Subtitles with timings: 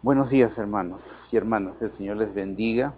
[0.00, 1.00] Buenos días, hermanos
[1.32, 1.74] y hermanas.
[1.80, 2.94] El Señor les bendiga.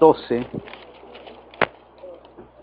[0.00, 0.44] Doce,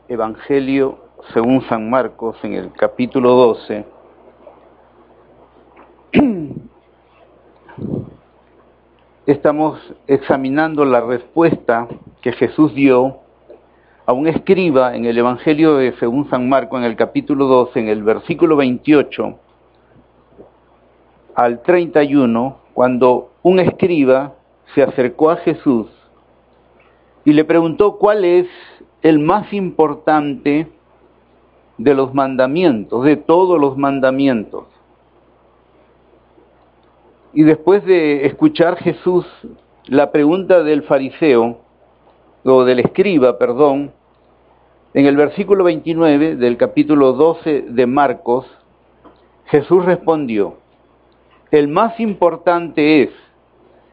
[0.09, 0.99] Evangelio
[1.33, 3.85] según San Marcos en el capítulo 12.
[9.27, 9.77] Estamos
[10.07, 11.89] examinando la respuesta
[12.21, 13.17] que Jesús dio
[14.05, 17.89] a un escriba en el Evangelio de según San Marcos en el capítulo 12, en
[17.89, 19.37] el versículo 28
[21.35, 24.35] al 31, cuando un escriba
[24.73, 25.87] se acercó a Jesús
[27.25, 28.47] y le preguntó cuál es
[29.01, 30.69] el más importante
[31.77, 34.76] de los mandamientos, de todos los mandamientos.
[37.37, 39.23] Y después de escuchar Jesús
[39.85, 41.59] la pregunta del fariseo,
[42.43, 43.91] o del escriba, perdón,
[44.95, 48.47] en el versículo 29 del capítulo 12 de Marcos,
[49.45, 50.55] Jesús respondió,
[51.51, 53.09] el más importante es,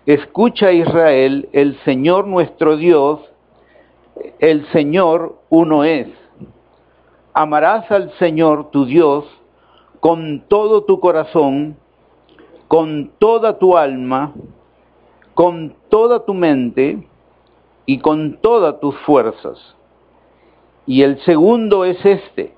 [0.06, 3.20] escucha Israel, el Señor nuestro Dios,
[4.39, 6.08] el Señor uno es.
[7.34, 9.27] Amarás al Señor tu Dios
[10.01, 11.77] con todo tu corazón,
[12.69, 14.33] con toda tu alma,
[15.34, 17.07] con toda tu mente
[17.87, 19.59] y con todas tus fuerzas.
[20.87, 22.55] Y el segundo es este,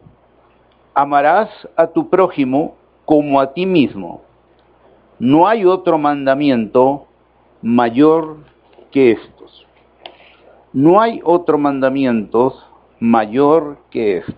[0.95, 2.75] amarás a tu prójimo
[3.05, 4.23] como a ti mismo.
[5.19, 7.07] No hay otro mandamiento
[7.63, 8.39] mayor
[8.91, 9.67] que estos.
[10.73, 12.55] No hay otro mandamiento
[13.01, 14.35] mayor que esto.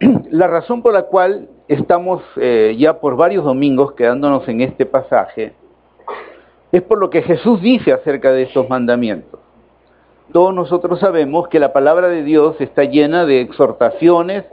[0.30, 5.54] La razón por la cual estamos eh, ya por varios domingos quedándonos en este pasaje
[6.74, 9.38] es por lo que Jesús dice acerca de estos mandamientos.
[10.32, 14.44] Todos nosotros sabemos que la palabra de Dios está llena de exhortaciones,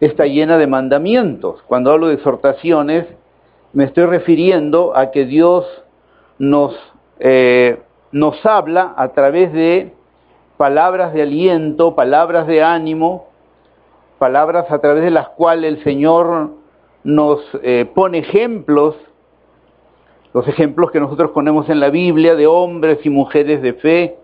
[0.00, 1.62] está llena de mandamientos.
[1.68, 3.06] Cuando hablo de exhortaciones,
[3.72, 5.66] me estoy refiriendo a que Dios
[6.40, 6.74] nos
[7.20, 7.78] eh,
[8.10, 9.94] nos habla a través de
[10.56, 13.28] palabras de aliento, palabras de ánimo,
[14.20, 16.50] palabras a través de las cuales el Señor
[17.04, 18.94] nos eh, pone ejemplos,
[20.34, 24.18] los ejemplos que nosotros ponemos en la Biblia de hombres y mujeres de fe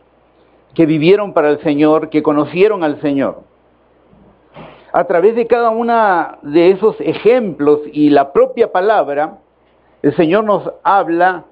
[0.75, 3.41] que vivieron para el Señor, que conocieron al Señor.
[4.93, 9.39] A través de cada una de esos ejemplos y la propia palabra,
[10.03, 11.45] el Señor nos habla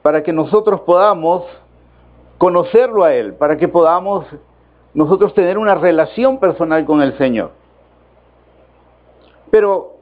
[0.00, 1.44] para que nosotros podamos
[2.38, 4.24] conocerlo a Él, para que podamos
[4.94, 7.61] nosotros tener una relación personal con el Señor.
[9.52, 9.98] Pero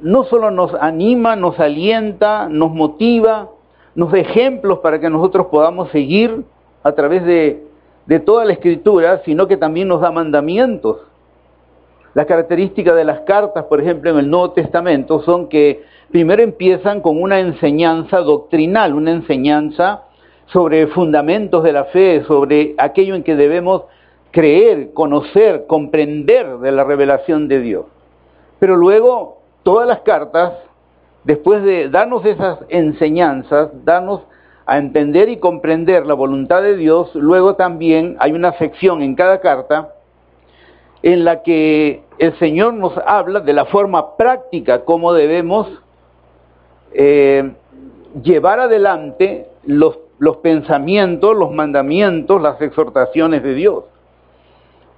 [0.00, 3.50] no solo nos anima, nos alienta, nos motiva,
[3.94, 6.42] nos da ejemplos para que nosotros podamos seguir
[6.82, 7.66] a través de,
[8.24, 11.00] toda la escritura, sino que también nos da mandamientos.
[12.14, 17.02] Las características de las cartas, por ejemplo, en el Nuevo Testamento son que primero empiezan
[17.02, 20.04] con una enseñanza doctrinal, una enseñanza
[20.46, 23.82] sobre fundamentos de la fe, sobre aquello en que debemos
[24.30, 27.84] creer, conocer, comprender de la revelación de Dios.
[28.62, 30.52] Pero luego todas las cartas,
[31.24, 34.20] después de darnos esas enseñanzas, darnos
[34.66, 39.40] a entender y comprender la voluntad de Dios, luego también hay una sección en cada
[39.40, 39.92] carta
[41.02, 45.66] en la que el Señor nos habla de la forma práctica como debemos
[46.92, 47.50] eh,
[48.22, 53.82] llevar adelante los los pensamientos, los mandamientos, las exhortaciones de Dios.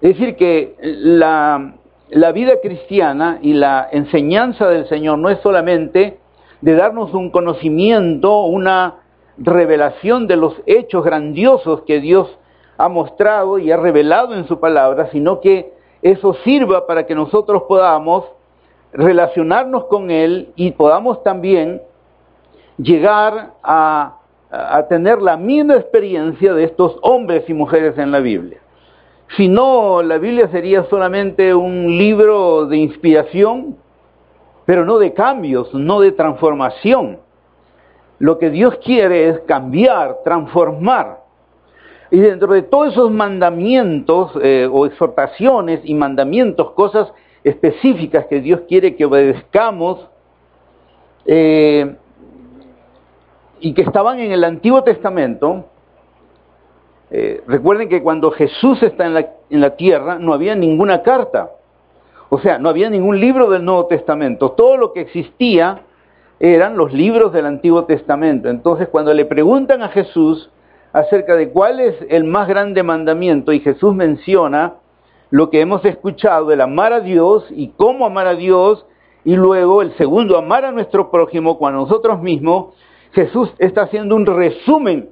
[0.03, 1.77] Es decir, que la,
[2.11, 6.19] la vida cristiana y la enseñanza del Señor no es solamente
[6.61, 8.97] de darnos un conocimiento, una
[9.39, 12.39] revelación de los hechos grandiosos que Dios
[12.77, 15.73] ha mostrado y ha revelado en su palabra, sino que
[16.03, 18.25] eso sirva para que nosotros podamos
[18.93, 21.83] relacionarnos con Él y podamos también
[22.77, 24.19] llegar a
[24.89, 28.61] tener la misma experiencia de estos hombres y mujeres en la Biblia.
[29.37, 33.77] Si no, la Biblia sería solamente un libro de inspiración,
[34.65, 37.19] pero no de cambios, no de transformación.
[38.21, 41.25] lo que Dios quiere es cambiar, transformar.
[42.11, 47.13] Y dentro de todos esos mandamientos eh, o exhortaciones y mandamientos, cosas
[47.43, 50.09] específicas que Dios quiere que obedezcamos,
[51.27, 51.97] eh,
[53.61, 55.65] y que estaban en el Antiguo Testamento,
[57.17, 61.53] eh, recuerden que cuando Jesús está en la, tierra no había ninguna carta,
[62.29, 65.83] o sea, no había ningún libro del Nuevo Testamento, todo lo que existía
[66.41, 68.49] eran los libros del Antiguo Testamento.
[68.49, 70.51] Entonces, cuando le preguntan a Jesús
[70.93, 74.75] acerca de cuál es el más grande mandamiento, y Jesús menciona
[75.31, 78.87] lo que hemos escuchado, el amar a Dios y cómo amar a Dios,
[79.25, 82.75] y luego el segundo, amar a nuestro prójimo con a nosotros mismos,
[83.13, 85.11] Jesús está haciendo un resumen,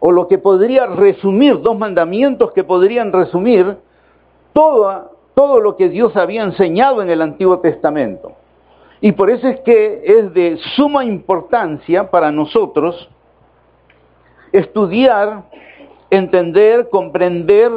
[0.00, 3.76] o lo que podría resumir, dos mandamientos que podrían resumir
[4.52, 8.32] todo, todo lo que Dios había enseñado en el Antiguo Testamento.
[9.00, 13.08] Y por eso es que es de suma importancia para nosotros
[14.52, 15.44] estudiar,
[16.10, 17.70] entender, comprender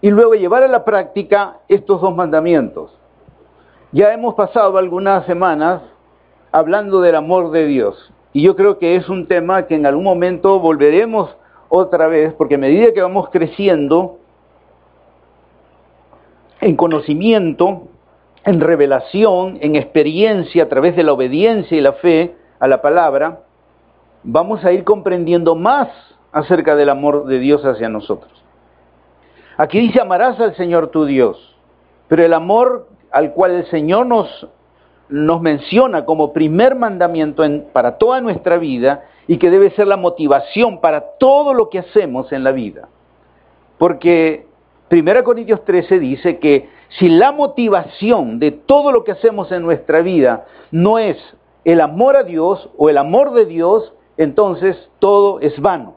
[0.00, 2.96] y luego llevar a la práctica estos dos mandamientos.
[3.92, 5.82] Ya hemos pasado algunas semanas
[6.52, 10.04] hablando del amor de Dios y yo creo que es un tema que en algún
[10.04, 11.36] momento volveremos
[11.68, 14.18] otra vez porque a medida que vamos creciendo
[16.60, 17.88] en conocimiento,
[18.44, 23.40] en revelación, en experiencia a través de la obediencia y la fe a la palabra,
[24.22, 25.88] vamos a ir comprendiendo más
[26.32, 28.30] acerca del amor de Dios hacia nosotros.
[29.56, 31.56] Aquí dice, amarás al Señor tu Dios,
[32.08, 34.48] pero el amor al cual el Señor nos,
[35.10, 37.42] nos menciona como primer mandamiento
[37.72, 42.32] para toda nuestra vida y que debe ser la motivación para todo lo que hacemos
[42.32, 42.88] en la vida.
[43.78, 44.46] Porque
[44.90, 46.68] 1 Corintios 13 dice que
[46.98, 51.16] si la motivación de todo lo que hacemos en nuestra vida no es
[51.64, 55.94] el amor a Dios o el amor de Dios, entonces todo es vano.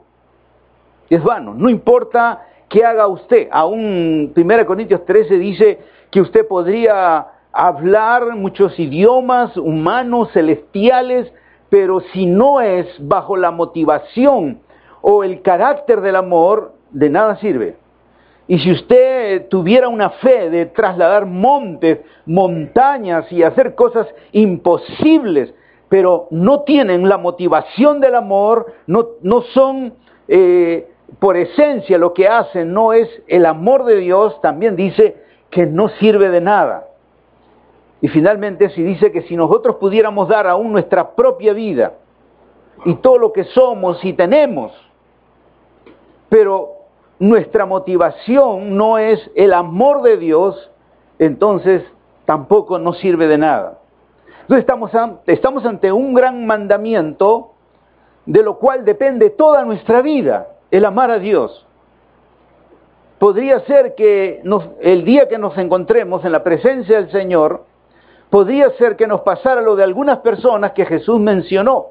[1.10, 1.54] Es vano.
[1.54, 3.48] No importa qué haga usted.
[3.50, 5.78] Aún 1 Corintios 13 dice
[6.10, 11.32] que usted podría hablar muchos idiomas humanos, celestiales,
[11.70, 14.60] pero si no es bajo la motivación
[15.00, 17.76] o el carácter del amor, de nada sirve.
[18.46, 25.54] Y si usted tuviera una fe de trasladar montes, montañas y hacer cosas imposibles,
[25.88, 29.94] pero no tienen la motivación del amor, no, no son
[30.28, 35.16] eh, por esencia lo que hacen, no es el amor de Dios, también dice
[35.50, 36.88] que no sirve de nada.
[38.04, 41.94] Y finalmente si dice que si nosotros pudiéramos dar aún nuestra propia vida
[42.84, 44.72] y todo lo que somos y tenemos,
[46.28, 46.72] pero
[47.18, 50.70] nuestra motivación no es el amor de Dios,
[51.18, 51.82] entonces
[52.26, 53.78] tampoco nos sirve de nada.
[54.42, 54.90] Entonces estamos,
[55.26, 57.52] estamos ante un gran mandamiento
[58.26, 61.66] de lo cual depende toda nuestra vida, el amar a Dios.
[63.18, 64.42] Podría ser que
[64.82, 67.64] el día que nos encontremos en la presencia del Señor,
[68.30, 71.88] podría ser que nos pasara lo de algunas personas que Jesús mencionó,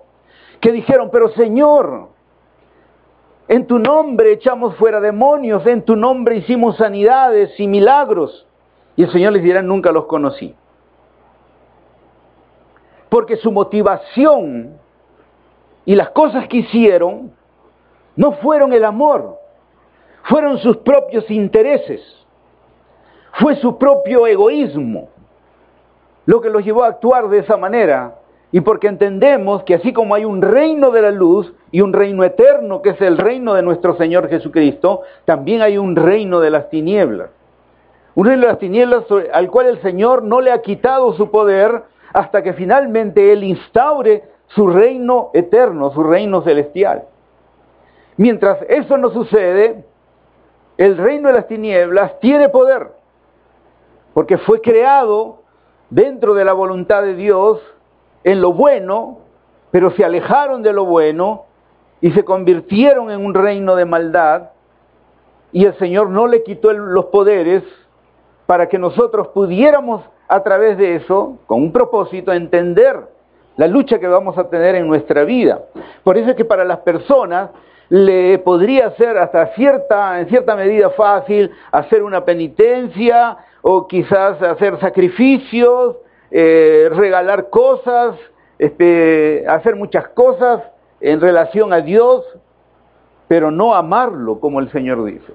[0.59, 2.09] que dijeron, pero Señor,
[3.47, 8.47] en tu nombre echamos fuera demonios, en tu nombre hicimos sanidades y milagros.
[8.95, 10.55] Y el Señor les dirá, nunca los conocí.
[13.09, 14.77] Porque su motivación
[15.85, 17.31] y las cosas que hicieron
[18.15, 19.37] no fueron el amor,
[20.23, 22.01] fueron sus propios intereses,
[23.33, 25.09] fue su propio egoísmo
[26.25, 28.15] lo que los llevó a actuar de esa manera
[28.51, 32.23] y porque entendemos que así como hay un reino de la luz y un reino
[32.23, 36.69] eterno que es el reino de nuestro Señor Jesucristo, también hay un reino de las
[36.69, 37.31] tinieblas.
[38.13, 41.81] Un reino de las tinieblas al cual el Señor no le ha quitado su poder
[42.13, 47.05] hasta que finalmente Él instaure su reino eterno, su reino celestial.
[48.17, 49.83] Mientras eso no sucede,
[50.77, 52.91] el reino de las tinieblas tiene poder,
[54.13, 55.42] porque fue creado
[55.93, 57.59] dentro de la voluntad de Dios
[58.23, 59.19] en lo bueno,
[59.69, 61.45] pero se alejaron de lo bueno
[62.01, 64.49] y se convirtieron en un reino de maldad
[65.51, 67.63] y el Señor no le quitó los poderes
[68.47, 72.99] para que nosotros pudiéramos a través de eso, con un propósito, entender
[73.55, 75.61] la lucha que vamos a tener en nuestra vida.
[76.03, 77.51] Por eso es que para las personas
[77.89, 84.79] le podría ser hasta cierta, en cierta medida fácil hacer una penitencia o quizás hacer
[84.79, 85.95] sacrificios
[86.35, 88.15] eh, regalar cosas,
[88.57, 90.63] este, hacer muchas cosas
[90.99, 92.25] en relación a Dios,
[93.27, 95.31] pero no amarlo como el Señor dice.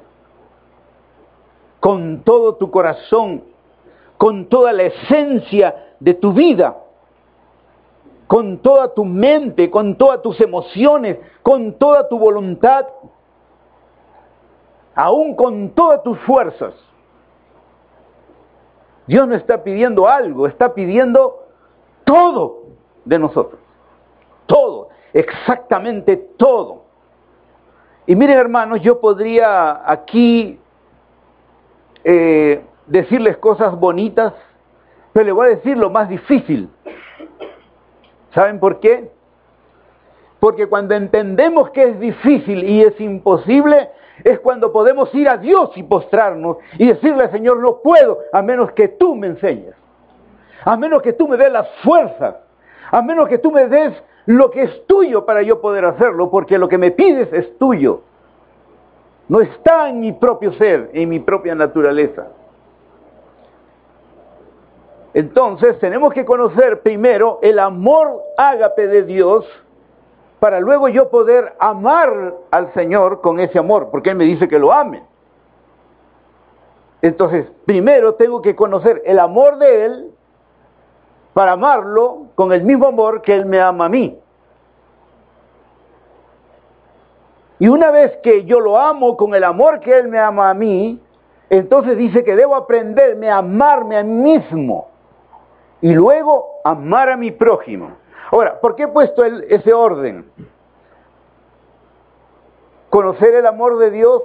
[1.80, 3.44] Con todo tu corazón,
[4.16, 6.76] con toda la esencia de tu vida.
[8.26, 12.86] con toda tu mente, con todas tus emociones, con toda tu voluntad,
[14.94, 16.74] aún con todas tus fuerzas.
[19.08, 21.46] Dios no está pidiendo algo, está pidiendo
[22.04, 22.64] todo
[23.06, 23.58] de nosotros.
[24.44, 26.84] Todo, exactamente todo.
[28.06, 30.60] Y miren hermanos, yo podría aquí
[32.04, 34.34] eh, decirles cosas bonitas,
[35.14, 36.68] pero le voy a decir lo más difícil.
[38.34, 39.10] ¿Saben por qué?
[40.38, 43.88] Porque cuando entendemos que es difícil y es imposible,
[44.24, 48.72] es cuando podemos ir a Dios y postrarnos y decirle, Señor, no puedo, a menos
[48.72, 49.74] que tú me enseñes,
[50.64, 52.36] a menos que tú me des las fuerzas,
[52.90, 53.94] a menos que tú me des
[54.26, 58.02] lo que es tuyo para yo poder hacerlo, porque lo que me pides es tuyo.
[59.28, 62.28] No está en mi propio ser, en mi propia naturaleza.
[65.14, 69.46] Entonces tenemos que conocer primero el amor ágape de Dios
[70.40, 74.58] para luego yo poder amar al Señor con ese amor, porque Él me dice que
[74.58, 75.02] lo ame.
[77.02, 80.10] Entonces, primero tengo que conocer el amor de Él
[81.32, 84.18] para amarlo con el mismo amor que Él me ama a mí.
[87.60, 90.54] Y una vez que yo lo amo con el amor que Él me ama a
[90.54, 91.00] mí,
[91.50, 94.88] entonces dice que debo aprenderme a amarme a mí mismo
[95.80, 97.92] y luego amar a mi prójimo.
[98.30, 100.30] Ahora, ¿por qué he puesto ese orden?
[102.90, 104.22] Conocer el amor de Dios,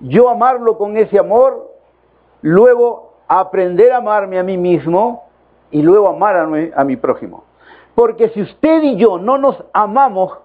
[0.00, 1.70] yo amarlo con ese amor,
[2.42, 5.24] luego aprender a amarme a mí mismo
[5.70, 6.36] y luego amar
[6.74, 7.44] a mi, prójimo.
[7.94, 10.38] Porque si usted y yo no nos amamos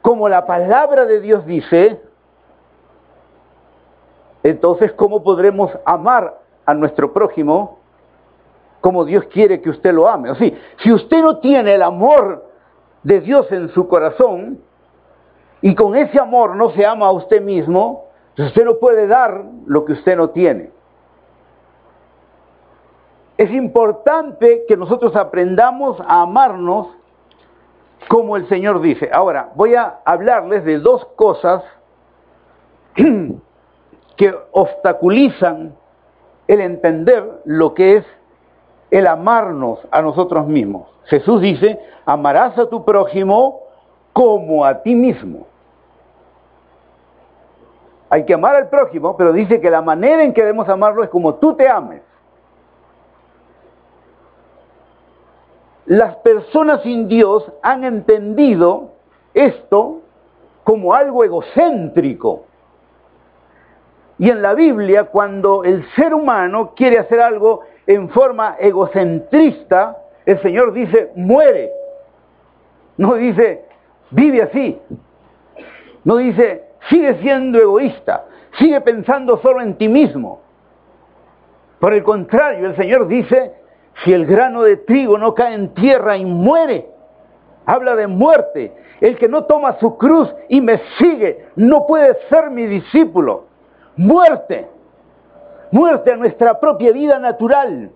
[0.00, 2.00] como la palabra de Dios dice,
[4.42, 7.79] entonces ¿cómo podremos amar a nuestro prójimo
[8.80, 10.30] como Dios quiere que usted lo ame?
[10.30, 12.46] O si usted no tiene el amor
[13.02, 14.60] de Dios en su corazón
[15.62, 18.06] y con ese amor no se ama a usted mismo,
[18.38, 20.70] usted no puede dar lo que usted no tiene.
[23.36, 26.88] Es importante que nosotros aprendamos a amarnos
[28.08, 29.10] como el Señor dice.
[29.12, 31.62] Ahora, voy a hablarles de dos cosas
[34.16, 35.74] que obstaculizan
[36.48, 38.06] el entender lo que es
[38.90, 40.88] el amarnos a nosotros mismos.
[41.04, 43.60] Jesús dice, amarás a tu prójimo
[44.12, 45.46] como a ti mismo.
[48.08, 51.10] Hay que amar al prójimo, pero dice que la manera en que debemos amarlo es
[51.10, 52.02] como tú te ames.
[55.90, 58.92] las personas sin Dios han entendido
[59.34, 60.02] esto
[60.62, 62.44] como algo egocéntrico.
[64.16, 69.96] Y en la Biblia, cuando el ser humano quiere hacer algo en forma egocentrista,
[70.26, 71.70] el Señor dice, muere.
[72.96, 73.64] No dice,
[74.10, 74.80] vive así.
[76.04, 78.26] No dice, sigue siendo egoísta,
[78.58, 80.40] sigue pensando solo en ti mismo.
[81.78, 83.54] Por el contrario, el Señor dice,
[84.04, 86.86] si el grano de trigo no cae en tierra y muere,
[87.66, 88.72] habla de muerte.
[89.00, 93.46] El que no toma su cruz y me sigue no puede ser mi discípulo.
[93.96, 94.68] Muerte.
[95.72, 97.90] Muerte a nuestra propia vida natural.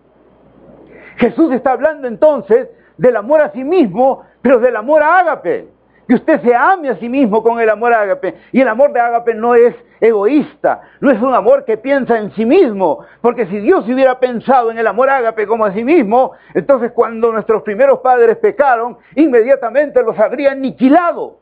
[1.16, 5.74] Jesús está hablando entonces del amor a sí mismo, pero del amor a ágape
[6.06, 8.34] que usted se ame a sí mismo con el amor ágape.
[8.52, 12.30] Y el amor de ágape no es egoísta, no es un amor que piensa en
[12.32, 16.32] sí mismo, porque si Dios hubiera pensado en el amor ágape como a sí mismo,
[16.52, 21.38] entonces cuando nuestros primeros padres pecaron, inmediatamente los habría aniquilado.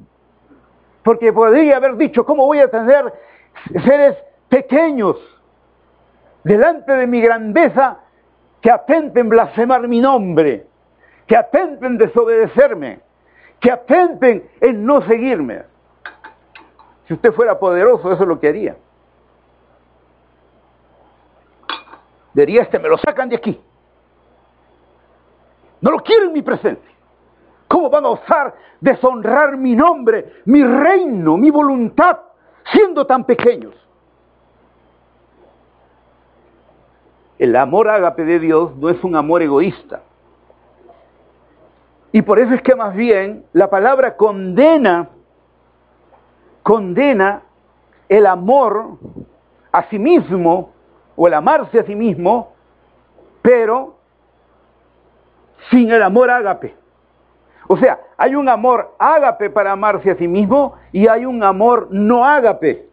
[1.02, 3.12] Porque podría haber dicho, ¿cómo voy a tener
[3.84, 4.16] seres
[4.48, 5.16] pequeños
[6.44, 7.98] delante de mi grandeza
[8.60, 10.66] que atenten blasfemar mi nombre,
[11.26, 13.00] que atenten desobedecerme?
[13.62, 15.62] que atenten en no seguirme.
[17.06, 18.76] Si usted fuera poderoso, eso es lo que haría.
[22.34, 23.60] Diría este, me lo sacan de aquí.
[25.80, 26.90] No lo quiero en mi presencia.
[27.68, 32.18] ¿Cómo van a osar deshonrar mi nombre, mi reino, mi voluntad,
[32.72, 33.74] siendo tan pequeños?
[37.42, 40.02] El amor ágape de Dios no es un amor egoísta.
[42.12, 45.08] Y por eso es que más bien la palabra condena,
[46.62, 47.42] condena
[48.08, 48.96] el amor
[49.72, 50.70] a sí mismo
[51.16, 52.52] o el amarse a sí mismo,
[53.42, 53.96] pero
[55.68, 56.76] sin el amor ágape.
[57.66, 61.88] O sea, hay un amor ágape para amarse a sí mismo y hay un amor
[61.90, 62.88] no ágape.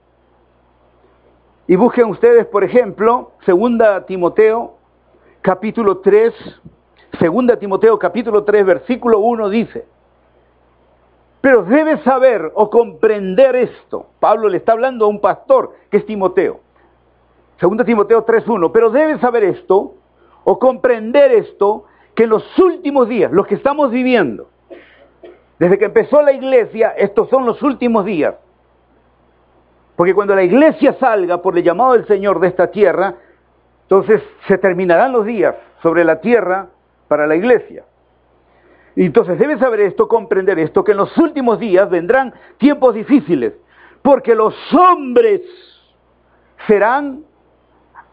[1.70, 4.74] Y busquen ustedes, por ejemplo, segunda Timoteo,
[5.44, 6.34] capítulo 3,
[7.20, 9.86] Segunda Timoteo capítulo 3 versículo 1 dice,
[11.42, 14.08] pero debes saber o comprender esto.
[14.20, 16.60] Pablo le está hablando a un pastor que es Timoteo.
[17.60, 18.72] Segunda Timoteo 3.1.
[18.74, 19.94] Pero debes saber esto
[20.46, 21.86] o comprender esto,
[22.16, 24.50] que en los últimos días, los que estamos viviendo,
[25.60, 28.34] desde que empezó la iglesia, estos son los últimos días.
[30.00, 33.16] Porque cuando la iglesia salga por el llamado del Señor de esta tierra,
[33.82, 35.54] entonces se terminarán los días
[35.84, 36.70] sobre la tierra
[37.10, 37.84] para la iglesia.
[38.96, 43.56] Y entonces debes saber esto, comprender esto, que en los últimos días vendrán tiempos difíciles,
[44.02, 45.42] porque los hombres
[46.66, 47.26] serán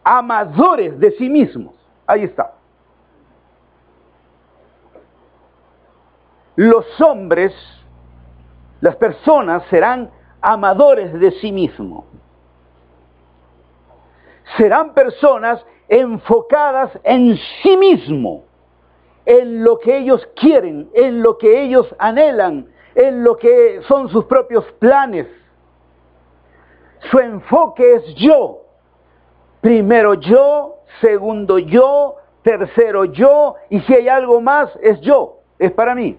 [0.02, 1.76] amadores de sí mismos.
[2.05, 2.52] Ahí está.
[6.57, 7.55] Los hombres,
[8.81, 10.16] las personas serán
[10.47, 12.05] amadores de sí mismos.
[14.57, 18.45] Serán personas enfocadas en sí mismo,
[19.25, 24.25] en lo que ellos quieren, en lo que ellos anhelan, en lo que son sus
[24.26, 25.26] propios planes.
[27.11, 28.62] Su enfoque es yo.
[29.61, 35.97] Primero yo, segundo yo, tercero yo, y si hay algo más, es yo, es para
[35.97, 36.17] mí.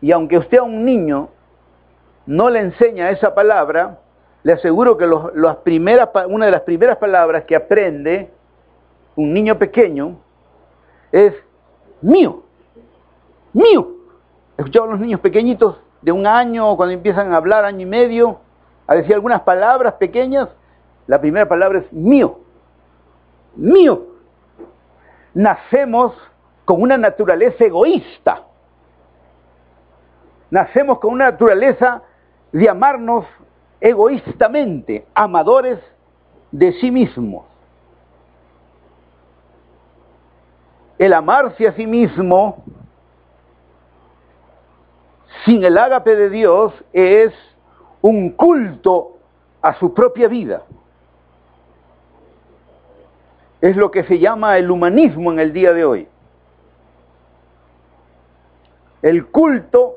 [0.00, 1.30] Y aunque usted a un niño
[2.26, 3.98] no le enseña esa palabra,
[4.42, 5.06] le aseguro que
[5.64, 8.30] primeras, una de las primeras palabras que aprende
[9.16, 10.18] un niño pequeño
[11.12, 11.34] es
[12.02, 12.42] mío,
[13.52, 13.90] mío.
[14.56, 17.86] He escuchado a los niños pequeñitos de un año, cuando empiezan a hablar, año y
[17.86, 18.40] medio,
[18.86, 20.48] a decir algunas palabras pequeñas,
[21.06, 22.40] la primera palabra es mío,
[23.56, 24.02] mío.
[25.32, 26.14] Nacemos
[26.64, 28.42] con una naturaleza egoísta.
[30.50, 32.02] Nacemos con una naturaleza
[32.54, 33.26] de amarnos
[33.80, 35.80] egoístamente, amadores
[36.52, 37.44] de sí mismos.
[40.96, 42.62] El amarse a sí mismo
[45.44, 47.34] sin el ágape de Dios es
[48.00, 49.18] un culto
[49.60, 50.62] a su propia vida.
[53.60, 56.08] Es lo que se llama el humanismo en el día de hoy.
[59.02, 59.93] El culto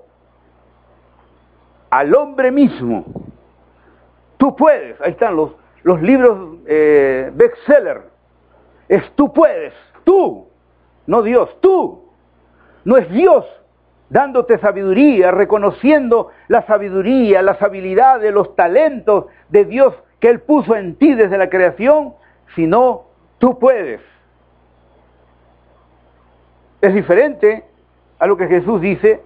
[1.90, 3.06] al hombre mismo.
[4.38, 5.52] Tú puedes, ahí están los,
[6.02, 8.04] libros eh, bestseller.
[8.88, 9.74] Es tú puedes,
[10.04, 10.48] tú,
[11.06, 12.04] no Dios, tú.
[12.84, 13.46] No es Dios
[14.10, 20.96] dándote sabiduría, reconociendo la sabiduría, las habilidades, los talentos de Dios que Él puso en
[20.96, 22.14] ti desde la creación,
[22.56, 23.06] sino
[23.40, 24.02] tú puedes.
[26.82, 27.66] Es diferente
[28.20, 29.22] a lo que Jesús dice,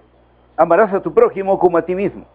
[0.56, 2.26] amarás a tu prójimo como a ti mismo.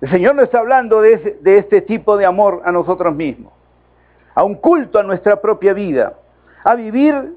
[0.00, 3.52] El Señor no está hablando de, de este tipo de amor a nosotros mismos,
[4.34, 6.14] a un culto a nuestra propia vida,
[6.64, 7.34] a vivir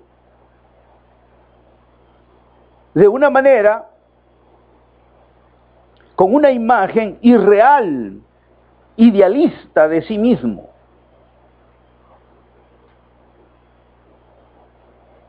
[2.94, 3.88] de una manera
[6.16, 8.20] con una imagen irreal,
[8.98, 10.70] idealista de sí mismo.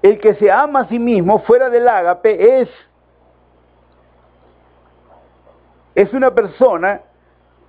[0.02, 2.68] El que se ama a sí mismo fuera del ágape es,
[5.94, 7.02] es una persona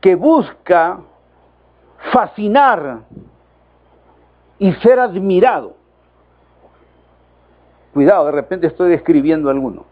[0.02, 1.00] que busca
[2.12, 3.02] fascinar
[4.58, 5.76] y ser admirado.
[7.94, 9.86] Cuidado, de repente estoy describiendo alguno.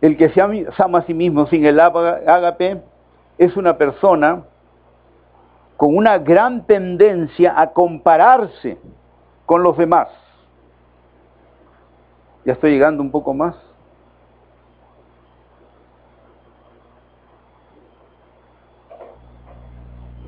[0.00, 2.82] El que se ama a sí mismo sin el ágape
[3.36, 4.44] es una persona
[5.76, 8.78] con una gran tendencia a compararse
[9.46, 10.08] con los demás.
[12.44, 13.54] Ya estoy llegando un poco más.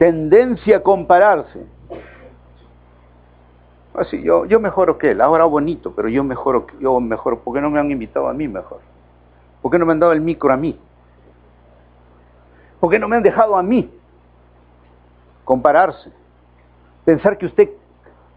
[0.02, 1.64] Tendencia a compararse.
[3.94, 7.60] Así, yo, yo mejoro que él, ahora bonito, pero yo mejoro, yo mejor, ¿por qué
[7.60, 8.80] no me han invitado a mí mejor?
[9.60, 10.76] ¿Por qué no me han dado el micro a mí?
[12.80, 13.88] ¿Por qué no me han dejado a mí
[15.44, 16.10] compararse?
[17.04, 17.70] Pensar que usted,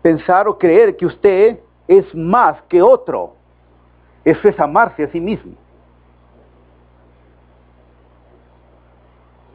[0.04, 3.34] pensar o creer que usted es más que otro.
[4.24, 5.54] Eso es amarse a sí mismo.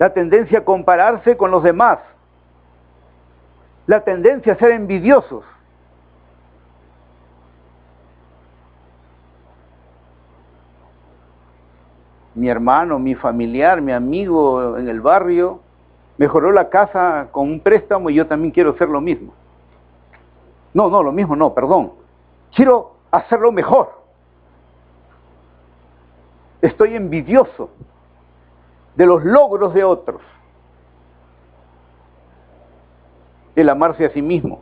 [0.00, 1.98] La tendencia a compararse con los demás,
[3.86, 5.44] la tendencia a ser envidiosos.
[12.34, 15.60] Mi hermano, mi familiar, mi amigo en el barrio
[16.16, 19.34] mejoró la casa con un préstamo y yo también quiero hacer lo mismo.
[20.72, 21.92] No, no, lo mismo no, perdón.
[22.54, 24.00] Quiero hacerlo mejor.
[26.62, 27.68] Estoy envidioso
[29.00, 30.20] de los logros de otros.
[33.56, 34.60] el amarse a sí mismo.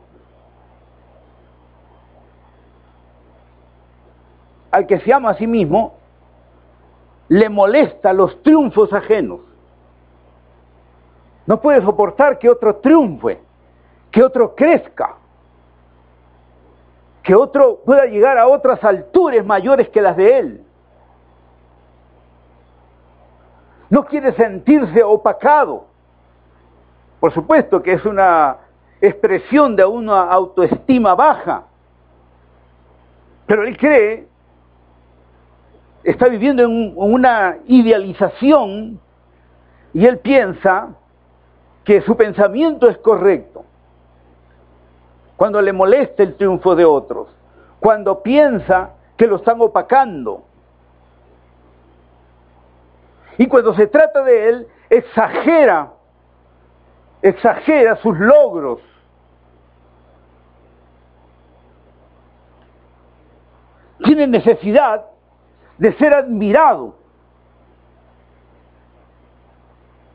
[4.71, 5.99] Al que se ama a sí mismo,
[7.29, 9.41] le molesta los triunfos ajenos.
[11.47, 13.41] No puede soportar que otro triunfe,
[14.13, 15.17] que otro crezca,
[17.25, 20.68] que otro pueda llegar a otras alturas mayores que las de él.
[23.91, 25.87] No quiere sentirse opacado.
[27.21, 28.59] Por supuesto que es una
[29.01, 31.65] expresión de una autoestima baja.
[33.47, 34.27] Pero él cree,
[36.05, 39.01] está viviendo en una idealización
[39.95, 40.91] y él piensa
[41.85, 43.65] que su pensamiento es correcto.
[45.37, 47.29] Cuando le molesta el triunfo de otros,
[47.81, 50.45] cuando piensa que lo están opacando,
[53.39, 55.93] y cuando se trata de él, exagera,
[57.23, 58.81] exagera sus logros.
[64.05, 65.05] Tiene necesidad
[65.79, 66.97] de ser admirado.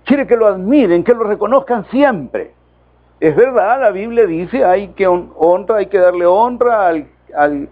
[0.04, 2.54] Quiere que lo admiren, que lo reconozcan siempre.
[3.22, 7.70] Es verdad, la Biblia dice, hay que honra, hay que darle honra al, al,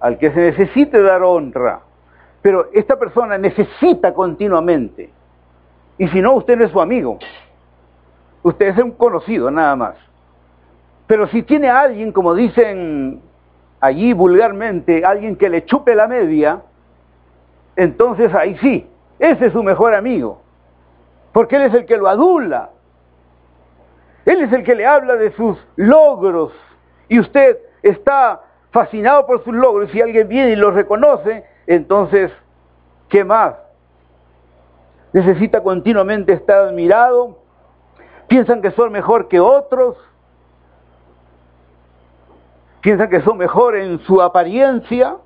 [0.00, 1.82] al que se necesite dar honra.
[2.42, 5.10] Pero esta persona necesita continuamente.
[5.98, 7.18] Y si no, usted no es su amigo.
[8.42, 9.96] Usted es un conocido, nada más.
[11.06, 13.20] Pero si tiene a alguien, como dicen
[13.80, 16.62] allí vulgarmente, alguien que le chupe la media,
[17.76, 18.86] entonces ahí sí,
[19.18, 20.40] ese es su mejor amigo.
[21.32, 22.70] Porque él es el que lo adula.
[24.24, 26.52] Él es el que le habla de sus logros.
[27.08, 29.90] Y usted está fascinado por sus logros.
[29.90, 32.32] Y si alguien viene y los reconoce, entonces,
[33.08, 33.54] ¿qué más?
[35.12, 37.38] Necesita continuamente estar admirado,
[38.26, 39.96] piensan que son mejor que otros,
[42.80, 45.18] piensan que son mejor en su apariencia,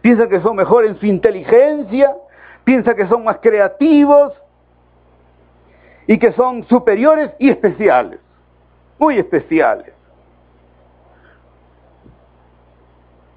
[0.00, 2.16] piensan que son mejor en su inteligencia,
[2.64, 4.32] piensan que son más creativos.
[6.06, 8.18] Y que son superiores y especiales,
[8.98, 9.92] muy especiales.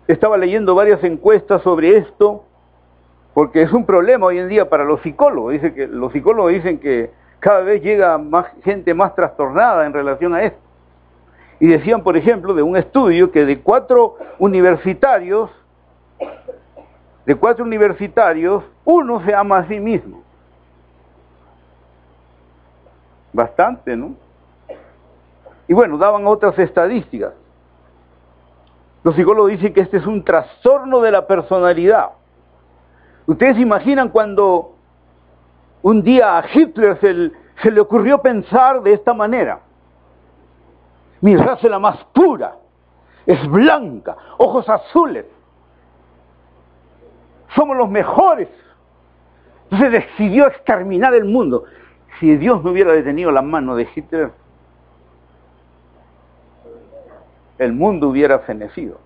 [0.08, 2.44] Estaba leyendo varias encuestas sobre esto,
[3.34, 5.56] porque es un problema hoy en día para los psicólogos.
[5.90, 10.60] Los psicólogos dicen que cada vez llega más gente más trastornada en relación a esto.
[11.60, 15.50] Y decían, por ejemplo, de un estudio que de cuatro universitarios,
[17.26, 20.22] de cuatro universitarios, uno se ama a sí mismo.
[23.34, 24.16] Bastante, ¿no?
[25.68, 27.34] Y bueno, daban otras estadísticas.
[29.06, 32.14] Los psicólogos dicen que este es un trastorno de la personalidad.
[33.28, 34.78] Ustedes se imaginan cuando
[35.84, 39.60] un día a Hitler se, le ocurrió pensar de esta manera.
[41.22, 42.56] Mi raza es la más pura,
[43.28, 45.28] es blanca, ojos azules.
[47.54, 48.50] Somos los mejores.
[49.66, 51.66] Entonces decidió exterminar el mundo.
[52.20, 54.32] Si Dios no hubiera detenido la mano de Hitler,
[57.58, 59.00] el mundo hubiera fenecido.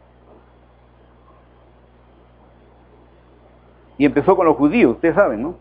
[3.97, 5.55] Y empezó con los judíos, ustedes saben, ¿no?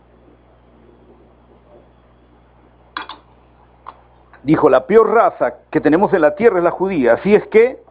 [4.45, 7.83] Dijo, la peor raza que tenemos en la tierra es la judía, así es que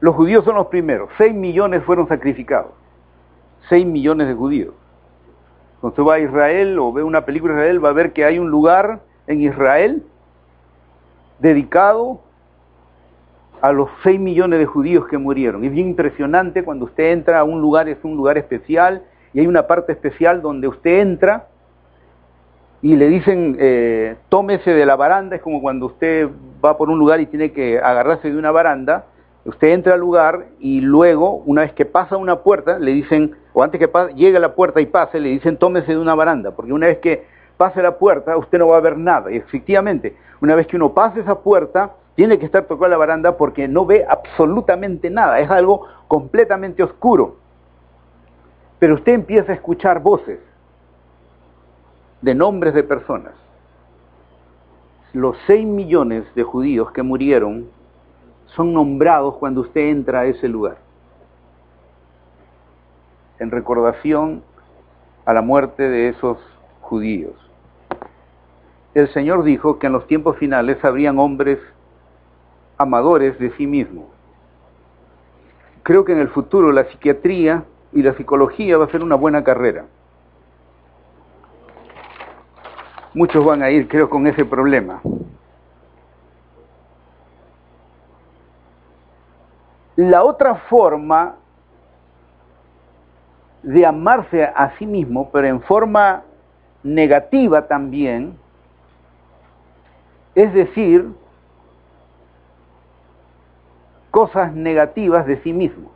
[0.00, 2.72] los judíos son los primeros, seis millones fueron sacrificados,
[3.68, 4.74] seis millones de judíos.
[5.80, 8.24] Cuando usted va a Israel o ve una película de Israel, va a ver que
[8.24, 10.04] hay un lugar en Israel
[11.38, 12.20] dedicado
[13.60, 15.64] a los 6 millones de judíos que murieron.
[15.64, 19.46] Es bien impresionante cuando usted entra a un lugar, es un lugar especial, y hay
[19.46, 21.48] una parte especial donde usted entra
[22.80, 26.28] y le dicen, eh, tómese de la baranda, es como cuando usted
[26.64, 29.06] va por un lugar y tiene que agarrarse de una baranda,
[29.44, 33.62] usted entra al lugar y luego, una vez que pasa una puerta, le dicen, o
[33.64, 36.72] antes que llegue a la puerta y pase, le dicen, tómese de una baranda, porque
[36.72, 37.26] una vez que
[37.58, 39.30] pase la puerta, usted no va a ver nada.
[39.30, 43.36] Y efectivamente, una vez que uno pase esa puerta, tiene que estar tocando la baranda
[43.36, 47.36] porque no ve absolutamente nada, es algo completamente oscuro.
[48.78, 50.38] Pero usted empieza a escuchar voces
[52.22, 53.34] de nombres de personas.
[55.12, 57.68] Los seis millones de judíos que murieron
[58.46, 60.78] son nombrados cuando usted entra a ese lugar,
[63.38, 64.42] en recordación
[65.24, 66.38] a la muerte de esos
[66.80, 67.47] judíos
[68.98, 71.58] el Señor dijo que en los tiempos finales habrían hombres
[72.76, 74.06] amadores de sí mismos.
[75.82, 79.42] Creo que en el futuro la psiquiatría y la psicología va a ser una buena
[79.44, 79.86] carrera.
[83.14, 85.00] Muchos van a ir, creo, con ese problema.
[89.96, 91.36] La otra forma
[93.62, 96.22] de amarse a sí mismo, pero en forma
[96.82, 98.38] negativa también,
[100.38, 101.04] es decir,
[104.12, 105.90] cosas negativas de sí mismo.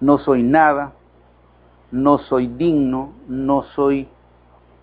[0.00, 0.94] No soy nada,
[1.92, 4.08] no soy digno, no soy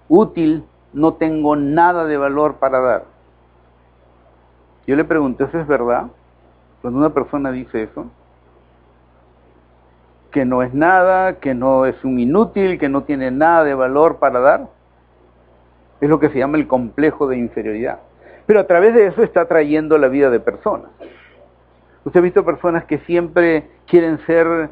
[0.08, 0.64] útil,
[0.94, 3.04] no tengo nada de valor para dar.
[4.88, 6.08] Yo le pregunté, ¿eso es verdad?
[6.82, 8.06] Cuando una persona dice eso,
[10.32, 14.20] que no es nada, que no es un inútil, que no tiene nada de valor
[14.20, 14.70] para dar,
[16.04, 18.00] es lo que se llama el complejo de inferioridad.
[18.46, 20.90] Pero a través de eso está trayendo la vida de personas.
[22.04, 24.70] Usted ha visto personas que siempre quieren ser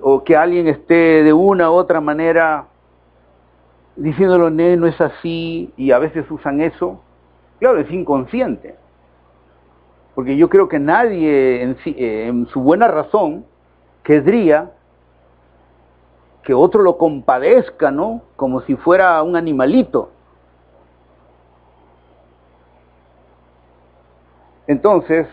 [0.00, 2.66] o que alguien esté de una u otra manera
[3.96, 7.02] diciéndolo, no es así, y a veces usan eso.
[7.58, 8.76] Claro, es inconsciente.
[10.14, 13.44] Porque yo creo que nadie en, eh, en su buena razón
[14.04, 14.70] querría
[16.44, 18.22] que otro lo compadezca, ¿no?
[18.36, 20.12] Como si fuera un animalito.
[24.68, 25.26] Entonces,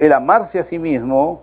[0.00, 1.42] el amarse a sí mismo,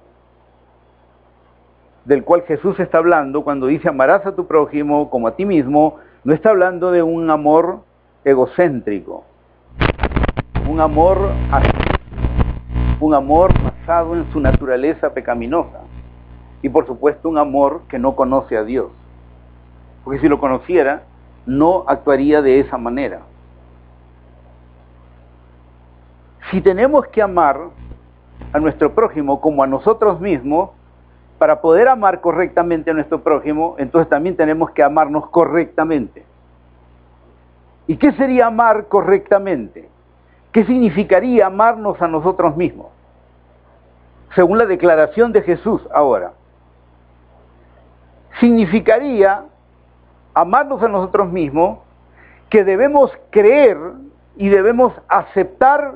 [2.03, 5.95] del cual Jesús está hablando cuando dice amarás a tu prójimo como a ti mismo,
[6.25, 7.79] no está hablando de un amor
[8.25, 9.23] egocéntrico,
[10.69, 11.31] un amor
[12.99, 15.79] un amor basado en su naturaleza pecaminosa.
[16.61, 18.91] Y por supuesto un amor que no conoce a Dios,
[20.03, 21.03] porque si lo conociera
[21.45, 23.21] no actuaría de esa manera.
[26.51, 27.57] Si tenemos que amar
[28.51, 30.71] a nuestro prójimo como a nosotros mismos,
[31.37, 36.23] para poder amar correctamente a nuestro prójimo, entonces también tenemos que amarnos correctamente.
[37.87, 39.89] ¿Y qué sería amar correctamente?
[40.51, 42.87] ¿Qué significaría amarnos a nosotros mismos?
[44.35, 46.33] Según la declaración de Jesús ahora.
[48.39, 49.45] Significaría
[50.35, 51.79] amarnos a nosotros mismos
[52.49, 53.77] que debemos creer
[54.35, 55.95] y debemos aceptar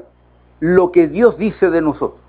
[0.59, 2.21] lo que Dios dice de nosotros.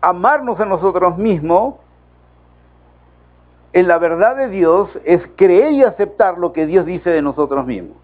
[0.00, 1.76] Amarnos a nosotros mismos
[3.72, 7.64] en la verdad de Dios es creer y aceptar lo que Dios dice de nosotros
[7.66, 7.96] mismos.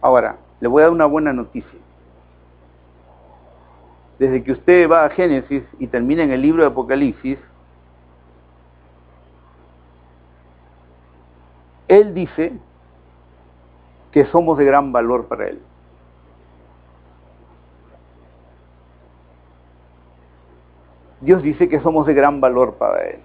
[0.00, 1.78] Ahora, le voy a dar una buena noticia.
[4.18, 7.38] Desde que usted va a Génesis y termina en el libro de Apocalipsis,
[11.92, 12.54] Él dice
[14.12, 15.60] que somos de gran valor para Él.
[21.20, 23.18] Dios dice que somos de gran valor para Él.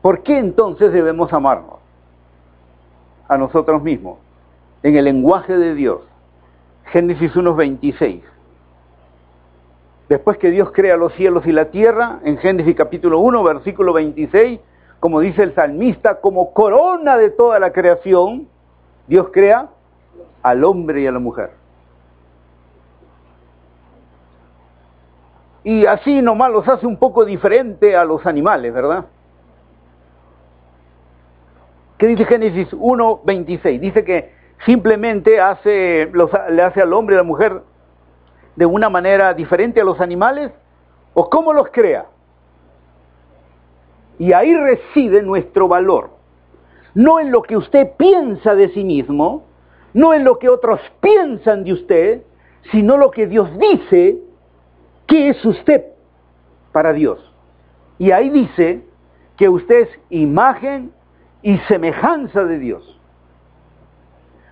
[0.00, 1.76] ¿Por qué entonces debemos amarnos
[3.28, 4.18] a nosotros mismos?
[4.82, 6.00] En el lenguaje de Dios,
[6.86, 8.22] Génesis 1.26.
[10.08, 14.60] Después que Dios crea los cielos y la tierra, en Génesis capítulo 1, versículo 26,
[15.00, 18.48] como dice el salmista, como corona de toda la creación,
[19.06, 19.68] Dios crea
[20.42, 21.50] al hombre y a la mujer.
[25.64, 29.04] Y así nomás los hace un poco diferente a los animales, ¿verdad?
[31.98, 33.80] ¿Qué dice Génesis 1.26?
[33.80, 34.32] Dice que
[34.64, 36.10] simplemente hace,
[36.50, 37.62] le hace al hombre y a la mujer
[38.56, 40.50] de una manera diferente a los animales,
[41.14, 42.06] o cómo los crea.
[44.18, 46.10] Y ahí reside nuestro valor.
[46.94, 49.44] No en lo que usted piensa de sí mismo,
[49.94, 52.22] no en lo que otros piensan de usted,
[52.72, 54.18] sino lo que Dios dice
[55.06, 55.84] que es usted
[56.72, 57.18] para Dios.
[57.98, 58.82] Y ahí dice
[59.36, 60.92] que usted es imagen
[61.42, 63.00] y semejanza de Dios.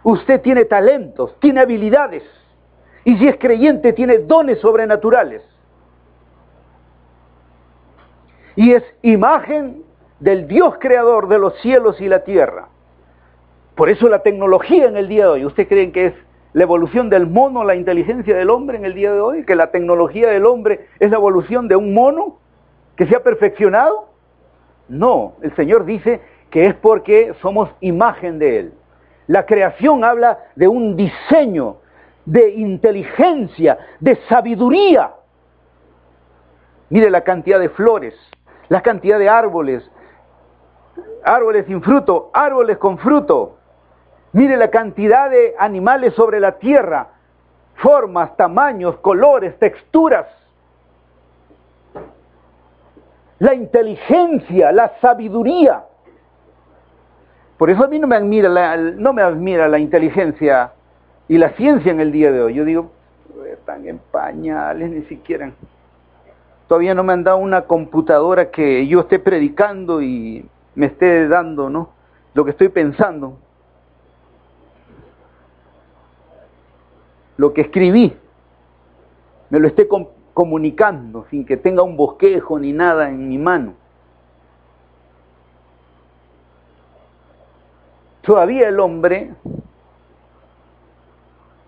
[0.03, 2.23] Usted tiene talentos, tiene habilidades,
[3.05, 5.43] y si es creyente tiene dones sobrenaturales
[8.57, 9.83] y es imagen
[10.19, 12.69] del Dios creador de los cielos y la tierra.
[13.75, 16.14] Por eso la tecnología en el día de hoy, ¿usted creen que es
[16.55, 19.45] la evolución del mono, la inteligencia del hombre en el día de hoy?
[19.45, 22.38] ¿Que la tecnología del hombre es la evolución de un mono
[22.97, 24.09] que se ha perfeccionado?
[24.88, 28.73] No, el Señor dice que es porque somos imagen de Él.
[29.27, 31.77] La creación habla de un diseño,
[32.25, 35.12] de inteligencia, de sabiduría.
[36.88, 38.14] Mire la cantidad de flores,
[38.69, 39.89] la cantidad de árboles,
[41.25, 43.59] árboles sin fruto, árboles con fruto.
[44.33, 47.09] Mire la cantidad de animales sobre la tierra,
[47.77, 50.27] formas, tamaños, colores, texturas.
[53.39, 55.85] La inteligencia, la sabiduría.
[57.59, 60.73] Por eso a mí no me admira la, no me admira la inteligencia
[61.29, 62.55] y la ciencia en el día de hoy.
[62.55, 62.91] Yo digo,
[63.51, 65.51] están en pañales, ni siquiera.
[66.69, 71.71] Todavía no me han dado una computadora que yo esté predicando y me esté dando,
[71.71, 71.91] ¿no?
[72.35, 73.39] Lo que estoy pensando.
[77.37, 78.17] Lo que escribí,
[79.51, 79.87] me lo esté
[80.35, 83.75] comunicando sin que tenga un bosquejo ni nada en mi mano.
[88.23, 89.35] Todavía el hombre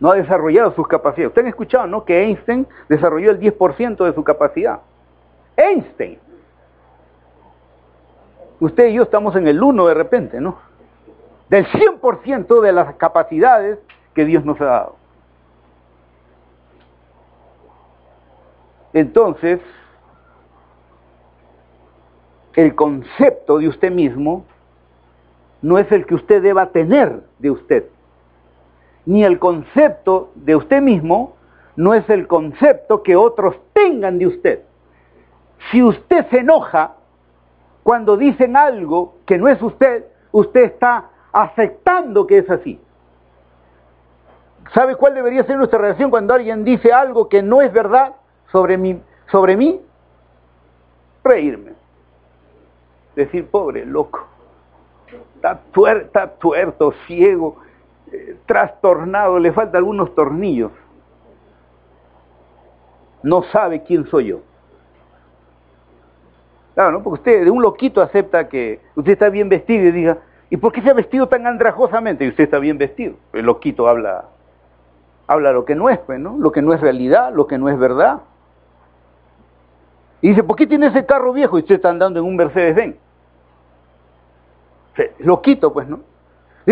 [0.01, 1.29] no ha desarrollado sus capacidades.
[1.29, 2.05] Ustedes han escuchado, ¿no?
[2.05, 4.81] Que Einstein desarrolló el 10% de su capacidad.
[5.57, 6.19] Einstein.
[8.61, 10.59] Usted y yo estamos en el 1 de repente, ¿no?
[11.49, 13.79] Del 100% de las capacidades
[14.15, 14.97] que Dios nos ha dado.
[18.93, 19.61] Entonces,
[22.55, 24.45] el concepto de usted mismo
[25.63, 27.85] no es el que usted deba tener de usted
[29.09, 31.37] ni el concepto de usted mismo
[31.77, 34.63] no es el concepto que otros tengan de usted.
[35.71, 36.93] Si usted se enoja
[37.83, 42.79] cuando dicen algo que no es usted, usted está aceptando que es así.
[44.75, 48.17] ¿Sabe cuál debería ser nuestra reacción cuando alguien dice algo que no es verdad
[48.53, 49.01] sobre mí?
[49.31, 49.81] Sobre mí?
[51.25, 51.73] Reírme.
[53.17, 54.27] Decir, pobre loco,
[55.37, 55.63] está,
[56.03, 57.57] está tuerto, ciego,
[58.47, 60.73] trastornado, le falta algunos tornillos.
[63.23, 64.41] No sabe quién soy yo.
[66.75, 67.03] Claro, ¿no?
[67.03, 70.19] Porque usted de un loquito acepta que usted está bien vestido y diga,
[70.49, 72.25] ¿y por qué se ha vestido tan andrajosamente?
[72.25, 73.15] Y usted está bien vestido.
[73.33, 74.27] El loquito habla,
[75.27, 76.37] habla lo que no es, pues, ¿no?
[76.39, 78.21] Lo que no es realidad, lo que no es verdad.
[80.21, 82.97] Y dice, ¿por qué tiene ese carro viejo y usted está andando en un Mercedes-Benz?
[85.19, 86.01] Loquito, pues, ¿no?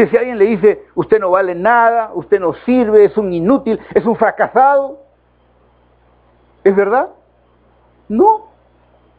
[0.05, 4.05] Si alguien le dice, usted no vale nada, usted no sirve, es un inútil, es
[4.05, 5.01] un fracasado,
[6.63, 7.09] ¿es verdad?
[8.07, 8.49] No,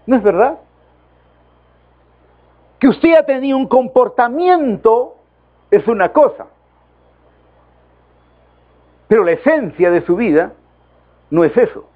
[0.05, 0.59] no es verdad.
[2.77, 5.15] Que usted ha tenido un comportamiento
[5.71, 6.45] es una cosa,
[9.07, 10.53] pero la esencia de su vida
[11.31, 11.89] no es eso.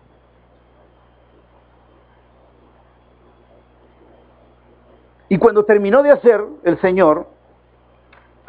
[5.29, 7.27] Y cuando terminó de hacer el Señor,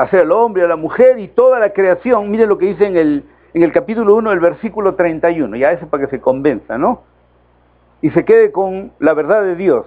[0.02, 2.30] hacer al hombre, a la mujer y toda la creación.
[2.30, 5.86] Miren lo que dice en el, en el capítulo 1 del versículo 31, ya ese
[5.86, 7.02] para que se convenza, ¿no?
[8.00, 9.86] Y se quede con la verdad de Dios.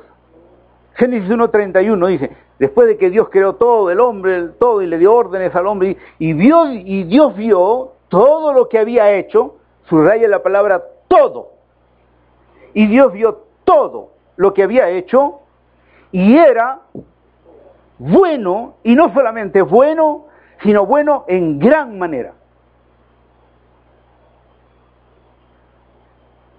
[0.93, 5.13] Génesis 1.31 dice, después de que Dios creó todo, el hombre, todo, y le dio
[5.13, 9.55] órdenes al hombre, y, vio, y Dios vio todo lo que había hecho,
[9.89, 11.51] subraya la palabra todo,
[12.73, 15.39] y Dios vio todo lo que había hecho,
[16.13, 16.79] y era
[17.97, 20.27] bueno, y no solamente bueno,
[20.61, 22.33] sino bueno en gran manera.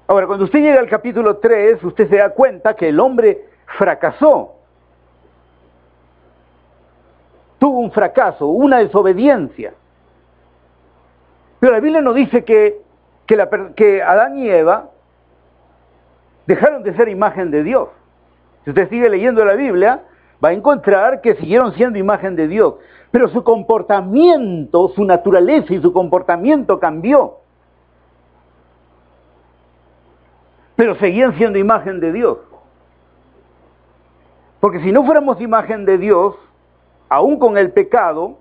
[0.07, 4.55] Ahora, cuando usted llega al capítulo 3, usted se da cuenta que el hombre fracasó.
[7.59, 9.75] Tuvo un fracaso, una desobediencia.
[11.59, 12.81] Pero la Biblia no dice que,
[13.27, 14.90] que, que Adán y Eva
[16.46, 17.88] dejaron de ser imagen de Dios.
[18.64, 20.03] Si usted sigue leyendo la Biblia,
[20.44, 22.75] va a encontrar que siguieron siendo imagen de Dios,
[23.11, 27.38] pero su comportamiento, su naturaleza y su comportamiento cambió.
[30.77, 32.38] Pero seguían siendo imagen de Dios.
[34.61, 36.35] Porque si no fuéramos imagen de Dios,
[37.09, 38.37] aún con el pecado,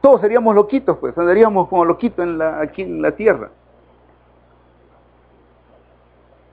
[0.00, 2.26] todos seríamos loquitos, pues, andaríamos como loquitos
[2.60, 3.50] aquí en la tierra.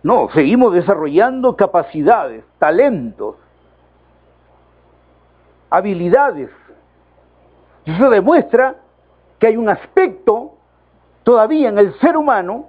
[0.03, 3.37] No, seguimos desarrollando capacidades, talentos,
[5.69, 6.49] habilidades.
[7.85, 8.75] Y eso demuestra
[9.39, 10.55] que hay un aspecto
[11.23, 12.67] todavía en el ser humano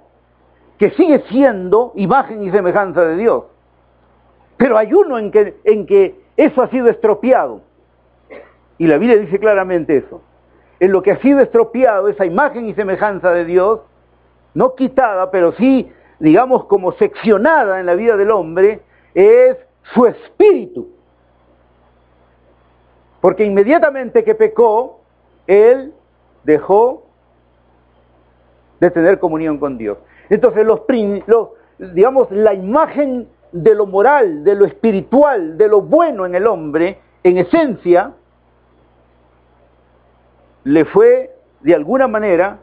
[0.79, 3.43] que sigue siendo imagen y semejanza de Dios.
[4.55, 7.61] Pero hay uno en que, en que eso ha sido estropeado.
[8.77, 10.21] Y la Biblia dice claramente eso.
[10.79, 13.81] En lo que ha sido estropeado, esa imagen y semejanza de Dios,
[14.53, 18.81] no quitada, pero sí digamos, como seccionada en la vida del hombre,
[19.13, 19.57] es
[19.93, 20.89] su espíritu.
[23.21, 25.01] Porque inmediatamente que pecó,
[25.47, 25.93] él
[26.43, 27.05] dejó
[28.79, 29.97] de tener comunión con Dios.
[30.29, 30.81] Entonces, los,
[31.79, 36.99] digamos, la imagen de lo moral, de lo espiritual, de lo bueno en el hombre,
[37.23, 38.13] en esencia,
[40.63, 42.59] le fue de alguna manera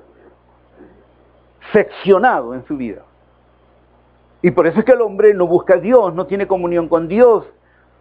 [1.73, 3.03] seccionado en su vida.
[4.43, 7.07] Y por eso es que el hombre no busca a Dios, no tiene comunión con
[7.07, 7.47] Dios,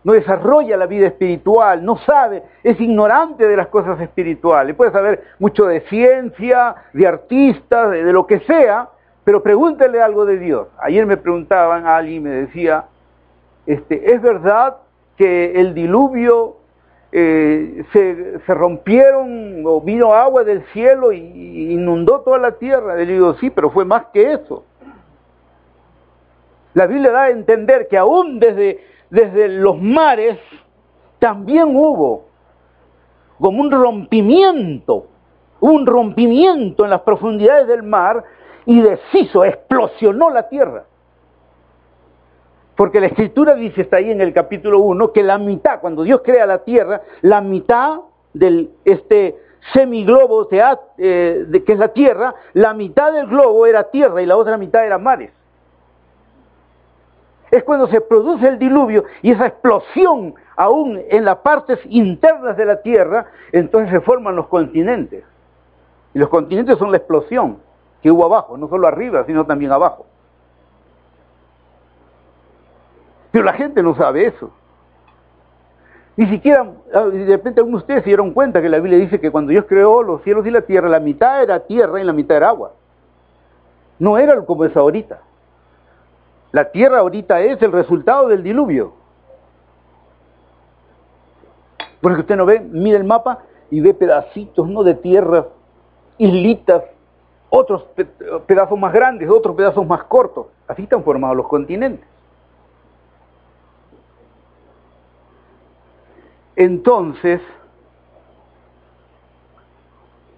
[0.03, 4.75] no desarrolla la vida espiritual, no sabe, es ignorante de las cosas espirituales.
[4.75, 8.89] Puede saber mucho de ciencia, de artistas, de, lo que sea,
[9.23, 10.67] pero pregúntele algo de Dios.
[10.79, 12.85] Ayer me preguntaban, alguien me decía,
[13.67, 14.77] este, ¿es verdad
[15.17, 16.57] que el diluvio
[17.11, 22.95] eh, se, se, rompieron o vino agua del cielo y inundó toda la tierra?
[22.95, 24.63] Le digo, sí, pero fue más que eso.
[26.73, 30.39] La Biblia da a entender que aún desde desde los mares,
[31.19, 32.25] también hubo
[33.39, 35.07] como un rompimiento,
[35.59, 38.23] un rompimiento en las profundidades del mar
[38.65, 40.85] y deshizo, explosionó la tierra.
[42.75, 46.21] Porque la escritura dice, está ahí en el capítulo 1, que la mitad, cuando Dios
[46.23, 47.99] crea la tierra, la mitad
[48.33, 49.37] del este
[49.73, 54.37] semiglobo eh, de, que es la tierra, la mitad del globo era tierra y la
[54.37, 55.31] otra mitad era mares
[57.51, 62.65] es cuando se produce el diluvio y esa explosión aún en las partes internas de
[62.65, 65.25] la Tierra, entonces se forman los continentes.
[66.13, 67.57] Y los continentes son la explosión
[68.01, 70.05] que hubo abajo, no solo arriba, sino también abajo.
[73.31, 74.51] Pero la gente no sabe eso.
[76.15, 79.31] Ni siquiera, ah, de repente de ustedes se dieron cuenta que la Biblia dice que
[79.31, 82.37] cuando Dios creó los cielos y la tierra, la mitad era tierra y la mitad
[82.37, 82.73] era agua.
[83.99, 85.21] No era como es ahorita.
[86.51, 88.93] La tierra ahorita es el resultado del diluvio.
[92.01, 93.39] Porque usted no ve, mira el mapa
[93.69, 94.83] y ve pedacitos ¿no?
[94.83, 95.45] de tierras,
[96.17, 96.83] islitas,
[97.49, 97.85] otros
[98.47, 100.47] pedazos más grandes, otros pedazos más cortos.
[100.67, 102.05] Así están formados los continentes.
[106.55, 107.41] Entonces,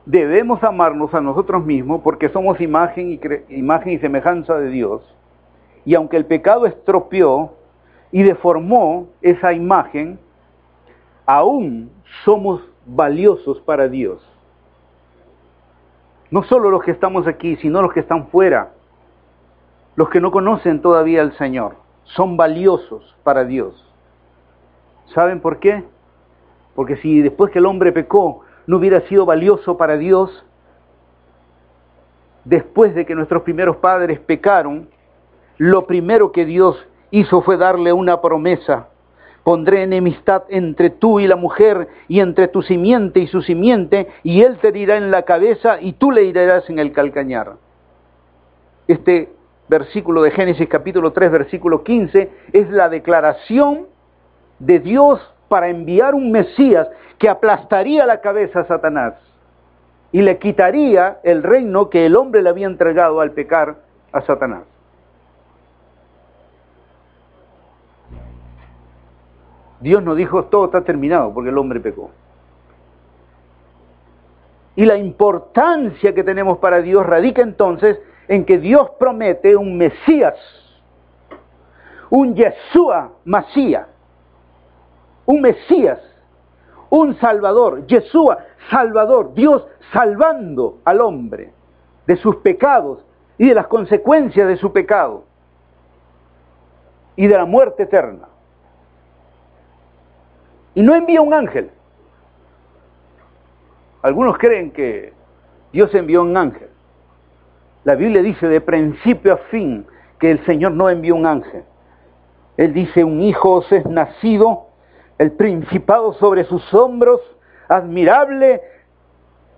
[0.06, 5.02] debemos amarnos a nosotros mismos porque somos imagen y, imagen y semejanza de Dios
[5.86, 7.54] y aunque el pecado estropeó
[8.12, 10.20] y deformó esa imagen,
[11.26, 11.92] aún
[12.24, 14.22] somos valiosos para Dios.
[16.30, 18.72] No solo los que estamos aquí, sino los que están fuera,
[19.96, 23.88] los que no conocen todavía al Señor, son valiosos para Dios.
[25.14, 25.84] ¿Saben por qué?
[26.76, 30.46] Porque si después que el hombre pecó no hubiera sido valioso para Dios,
[32.46, 34.90] después de que nuestros primeros padres pecaron,
[35.64, 38.90] lo primero que Dios hizo fue darle una promesa.
[39.44, 44.42] Pondré enemistad entre tú y la mujer, y entre tu simiente y su simiente, y
[44.42, 47.54] él te dirá en la cabeza, y tú le irás en el calcañar.
[48.90, 49.32] Este
[49.70, 53.88] versículo de Génesis capítulo 3, versículo 15, es la declaración
[54.60, 59.14] de Dios para enviar un Mesías que aplastaría la cabeza a Satanás
[60.12, 63.78] y le quitaría el reino que el hombre le había entregado al pecar
[64.12, 64.73] a Satanás.
[69.84, 72.10] Dios nos dijo, todo está terminado porque el hombre pecó.
[74.78, 80.36] Y la importancia que tenemos para Dios radica entonces en que Dios promete un Mesías,
[82.10, 83.88] un Yeshua Masía,
[85.26, 86.00] un Mesías,
[86.90, 88.38] un Salvador, Yeshua,
[88.72, 91.52] Salvador, Dios salvando al hombre
[92.08, 93.04] de sus pecados
[93.38, 95.26] y de las consecuencias de su pecado
[97.18, 98.30] y de la muerte eterna.
[100.76, 101.70] Y no envía un ángel.
[104.02, 105.14] Algunos creen que
[105.72, 106.70] Dios envió un ángel.
[107.84, 109.86] La Biblia dice de principio a fin
[110.20, 111.64] que el Señor no envió un ángel.
[112.58, 114.68] Él dice, un hijo os es nacido,
[115.18, 117.22] el principado sobre sus hombros,
[117.68, 118.62] admirable,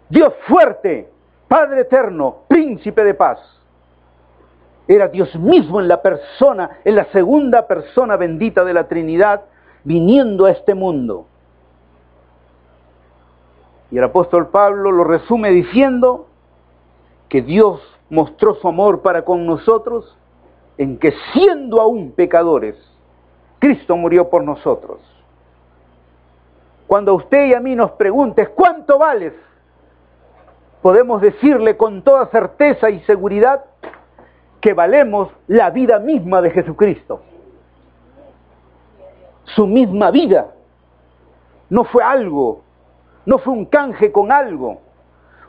[0.09, 1.09] Dios fuerte,
[1.47, 3.39] Padre eterno, príncipe de paz.
[4.87, 9.41] Era Dios mismo en la persona, en la segunda persona bendita de la Trinidad,
[9.85, 11.27] viniendo a este mundo.
[13.91, 16.27] Y el apóstol Pablo lo resume diciendo
[17.29, 20.17] que Dios mostró su amor para con nosotros
[20.77, 22.75] en que siendo aún pecadores,
[23.59, 24.99] Cristo murió por nosotros.
[26.87, 29.33] Cuando usted y a mí nos pregunte, ¿cuánto vales?
[30.81, 33.65] Podemos decirle con toda certeza y seguridad
[34.61, 37.21] que valemos la vida misma de Jesucristo
[39.45, 40.47] su misma vida.
[41.69, 42.61] No fue algo,
[43.25, 44.81] no fue un canje con algo,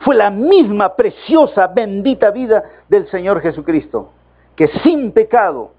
[0.00, 4.10] fue la misma preciosa, bendita vida del Señor Jesucristo,
[4.54, 5.72] que sin pecado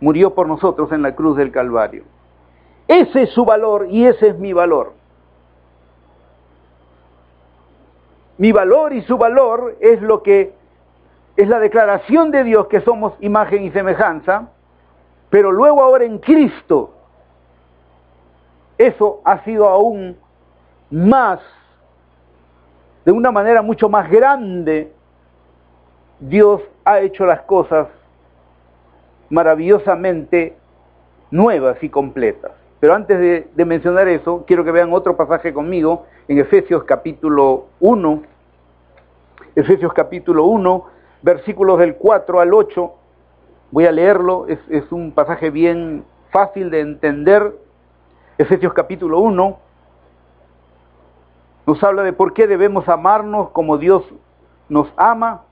[0.00, 2.04] murió por nosotros en la cruz del Calvario.
[2.86, 4.94] Ese es su valor y ese es mi valor.
[8.38, 10.54] Mi valor y su valor es lo que
[11.36, 14.48] es la declaración de Dios que somos imagen y semejanza,
[15.30, 16.94] pero luego ahora en Cristo
[18.78, 20.16] eso ha sido aún
[20.90, 21.40] más,
[23.04, 24.92] de una manera mucho más grande,
[26.20, 27.88] Dios ha hecho las cosas
[29.28, 30.56] maravillosamente
[31.30, 32.52] nuevas y completas.
[32.80, 38.22] Pero antes de, mencionar eso, quiero que vean otro pasaje conmigo en Efesios capítulo 1.
[39.56, 40.84] Efesios capítulo 1,
[41.22, 42.94] versículos del 4 al 8.
[43.72, 47.52] Voy a leerlo, es, es un pasaje bien fácil de entender.
[48.38, 49.58] Efesios capítulo 1
[51.66, 54.02] nos habla de por qué debemos amarnos como Dios
[54.70, 55.42] nos ama.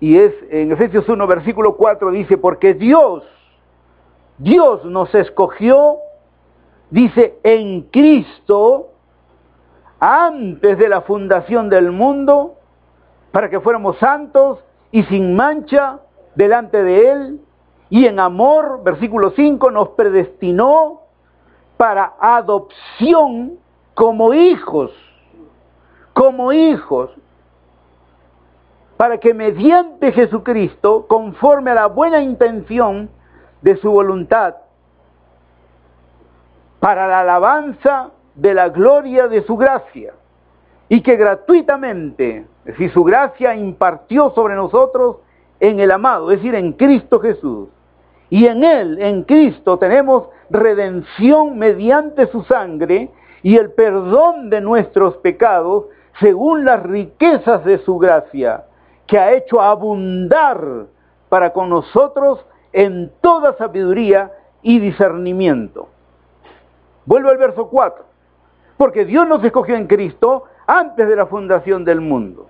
[0.00, 3.22] Y es en Efesios 1, versículo 4 dice, porque Dios
[4.38, 5.96] Dios nos escogió,
[6.90, 8.90] dice, en Cristo,
[9.98, 12.54] antes de la fundación del mundo,
[13.32, 14.60] para que fuéramos santos
[14.92, 16.00] y sin mancha
[16.36, 17.40] delante de Él,
[17.90, 21.02] y en amor, versículo 5, nos predestinó
[21.78, 23.58] para adopción
[23.94, 24.90] como hijos,
[26.12, 27.10] como hijos,
[28.98, 33.08] para que mediante Jesucristo, conforme a la buena intención
[33.62, 34.56] de su voluntad
[36.80, 40.14] para la alabanza de la gloria de su gracia
[40.88, 45.18] y que gratuitamente, decir, su gracia impartió sobre nosotros
[45.60, 47.68] en el amado, es decir, en Cristo Jesús.
[48.30, 53.10] Y en Él, en Cristo, tenemos redención mediante su sangre
[53.42, 55.86] y el perdón de nuestros pecados
[56.20, 58.64] según las riquezas de su gracia,
[59.06, 60.86] que ha hecho abundar
[61.28, 65.88] para con nosotros en toda sabiduría y discernimiento.
[67.06, 68.04] Vuelvo al verso 4.
[68.76, 72.48] Porque Dios nos escogió en Cristo antes de la fundación del mundo.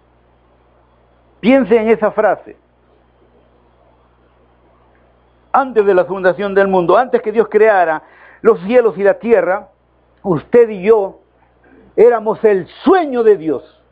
[1.40, 2.56] Piense en esa frase.
[5.58, 8.00] Antes de la fundación del mundo, antes que Dios creara
[8.42, 9.70] los cielos y la tierra,
[10.22, 11.18] usted y yo
[11.96, 13.82] éramos el sueño de Dios.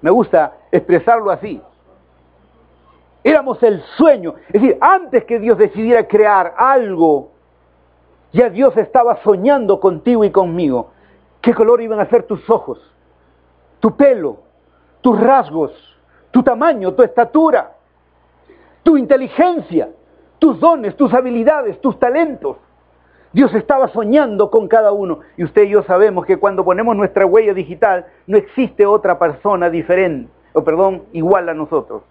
[0.00, 1.60] Me gusta expresarlo así.
[3.24, 4.36] Éramos el sueño.
[4.46, 7.32] Es decir, antes que Dios decidiera crear algo,
[8.32, 10.92] ya Dios estaba soñando contigo y conmigo.
[11.40, 12.78] ¿Qué color iban a ser tus ojos?
[13.80, 14.38] Tu pelo,
[15.00, 15.72] tus rasgos,
[16.30, 17.72] tu tamaño, tu estatura,
[18.84, 19.88] tu inteligencia,
[20.42, 22.56] tus dones, tus habilidades, tus talentos.
[23.32, 25.20] Dios estaba soñando con cada uno.
[25.36, 29.70] Y usted y yo sabemos que cuando ponemos nuestra huella digital no existe otra persona
[29.70, 32.02] diferente, o perdón, igual a nosotros.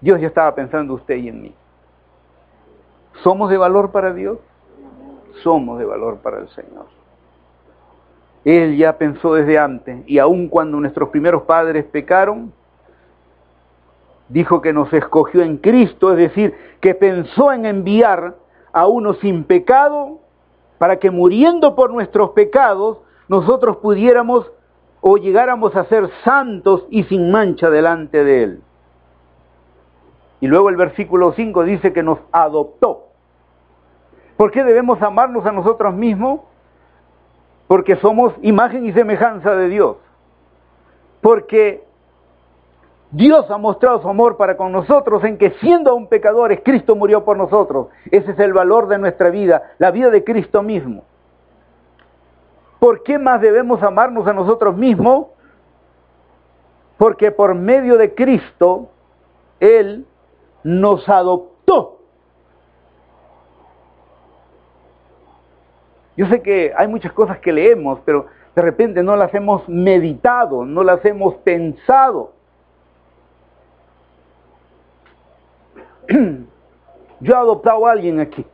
[0.00, 1.54] Dios ya estaba pensando usted y en mí.
[3.24, 4.38] ¿Somos de valor para Dios?
[5.42, 6.86] Somos de valor para el Señor.
[8.44, 12.52] Él ya pensó desde antes y aun cuando nuestros primeros padres pecaron,
[14.28, 18.36] dijo que nos escogió en Cristo, es decir, que pensó en enviar
[18.72, 20.20] a uno sin pecado
[20.78, 22.98] para que muriendo por nuestros pecados
[23.28, 24.50] nosotros pudiéramos
[25.00, 28.62] o llegáramos a ser santos y sin mancha delante de Él.
[30.40, 33.08] Y luego el versículo 5 dice que nos adoptó.
[34.36, 36.40] ¿Por qué debemos amarnos a nosotros mismos?
[37.66, 39.96] Porque somos imagen y semejanza de Dios.
[41.20, 41.83] Porque
[43.14, 47.24] Dios ha mostrado su amor para con nosotros en que siendo aún pecadores, Cristo murió
[47.24, 47.86] por nosotros.
[48.10, 51.04] Ese es el valor de nuestra vida, la vida de Cristo mismo.
[52.80, 55.28] ¿Por qué más debemos amarnos a nosotros mismos?
[56.98, 58.88] Porque por medio de Cristo,
[59.60, 60.06] Él
[60.64, 62.00] nos adoptó.
[66.16, 70.64] Yo sé que hay muchas cosas que leemos, pero de repente no las hemos meditado,
[70.64, 72.32] no las hemos pensado.
[77.20, 78.44] Yo he adoptado a alguien aquí.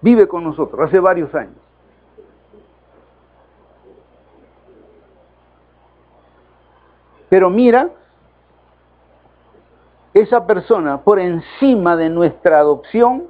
[0.00, 1.54] Vive con nosotros hace varios años.
[7.28, 7.88] Pero mira
[10.12, 13.24] esa persona por encima de nuestra adopción,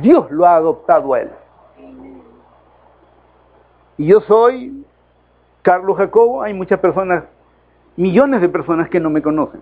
[0.00, 1.30] Dios lo ha adoptado a él.
[3.98, 4.86] Y yo soy
[5.62, 7.24] Carlos Jacobo, hay muchas personas,
[7.96, 9.60] millones de personas que no me conocen.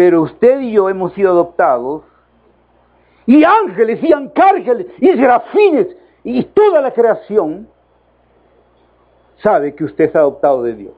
[0.00, 2.04] Pero usted y yo hemos sido adoptados,
[3.26, 5.88] y ángeles y arcángeles y serafines
[6.24, 7.68] y toda la creación
[9.42, 10.94] sabe que usted es adoptado de Dios.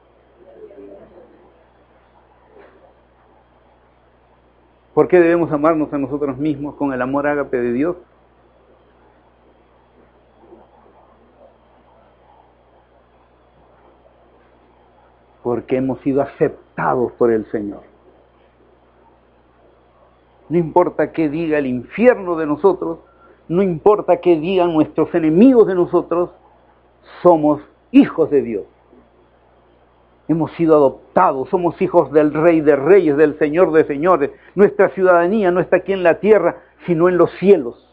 [4.93, 7.97] ¿Por qué debemos amarnos a nosotros mismos con el amor ágape de Dios?
[15.43, 17.92] Porque hemos sido aceptados por el Señor.
[20.53, 22.99] No importa qué diga el infierno de nosotros,
[23.47, 26.29] no importa qué digan nuestros enemigos de nosotros,
[27.23, 28.63] somos hijos de Dios.
[30.27, 34.29] Hemos sido adoptados, somos hijos del Rey de Reyes, del Señor de Señores.
[34.53, 37.89] Nuestra ciudadanía no está aquí en la tierra, sino en los cielos.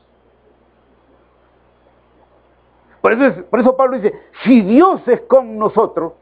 [3.01, 4.13] Por eso, por eso Pablo dice,
[4.45, 6.13] si Dios es con nosotros,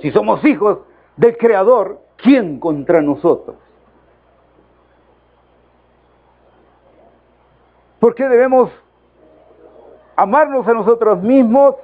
[0.00, 0.78] si somos hijos
[1.16, 3.56] del Creador, ¿quién contra nosotros?
[8.04, 8.70] ¿Por qué debemos
[10.14, 11.76] amarnos a nosotros mismos?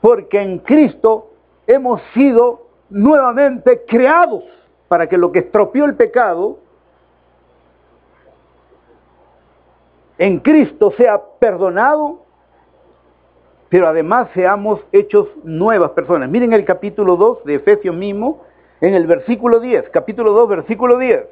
[0.00, 1.32] Porque en Cristo
[1.66, 4.42] hemos sido nuevamente creados
[4.88, 6.60] para que lo que estropeó el pecado
[10.16, 12.22] en Cristo sea perdonado,
[13.68, 16.30] pero además seamos hechos nuevas personas.
[16.30, 18.44] Miren el capítulo 2 de Efesios mismo,
[18.80, 21.26] en el versículo 10, capítulo 2, versículo 10.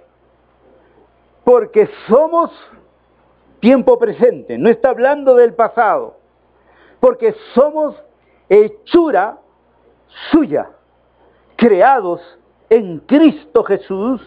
[1.45, 2.53] Porque somos
[3.61, 6.17] tiempo presente, no está hablando del pasado,
[6.99, 7.95] porque somos
[8.49, 9.39] hechura
[10.31, 10.71] suya,
[11.57, 12.21] creados
[12.69, 14.21] en Cristo Jesús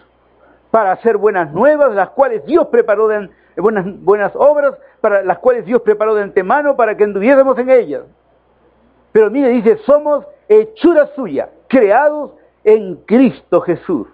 [0.70, 5.64] para hacer buenas nuevas, las cuales Dios preparó de buenas, buenas obras, para las cuales
[5.64, 8.02] Dios preparó de antemano para que anduviésemos en ellas.
[9.12, 12.32] Pero mire, dice, somos hechura suya, creados
[12.64, 14.08] en Cristo Jesús.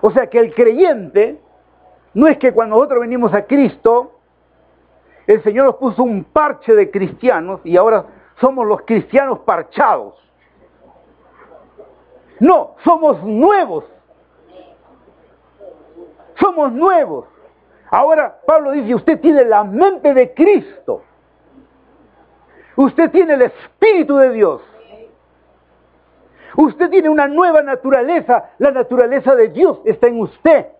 [0.00, 1.38] O sea que el creyente
[2.16, 4.12] no es que cuando nosotros venimos a Cristo,
[5.26, 8.06] el Señor nos puso un parche de cristianos y ahora
[8.40, 10.14] somos los cristianos parchados.
[12.40, 13.84] No, somos nuevos.
[16.40, 17.26] Somos nuevos.
[17.90, 21.02] Ahora Pablo dice, usted tiene la mente de Cristo.
[22.76, 24.62] Usted tiene el Espíritu de Dios.
[26.56, 28.52] Usted tiene una nueva naturaleza.
[28.56, 30.75] La naturaleza de Dios está en usted.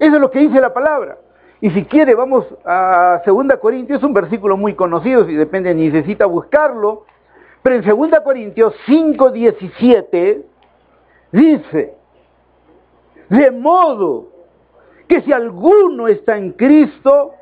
[0.00, 1.18] Eso es lo que dice la palabra.
[1.60, 7.04] Y si quiere, vamos a 2 Corintios, un versículo muy conocido, si depende, necesita buscarlo.
[7.62, 10.46] Pero en 2 Corintios 5, 17
[11.32, 11.94] dice,
[13.28, 14.28] de modo
[15.06, 17.34] que si alguno está en Cristo,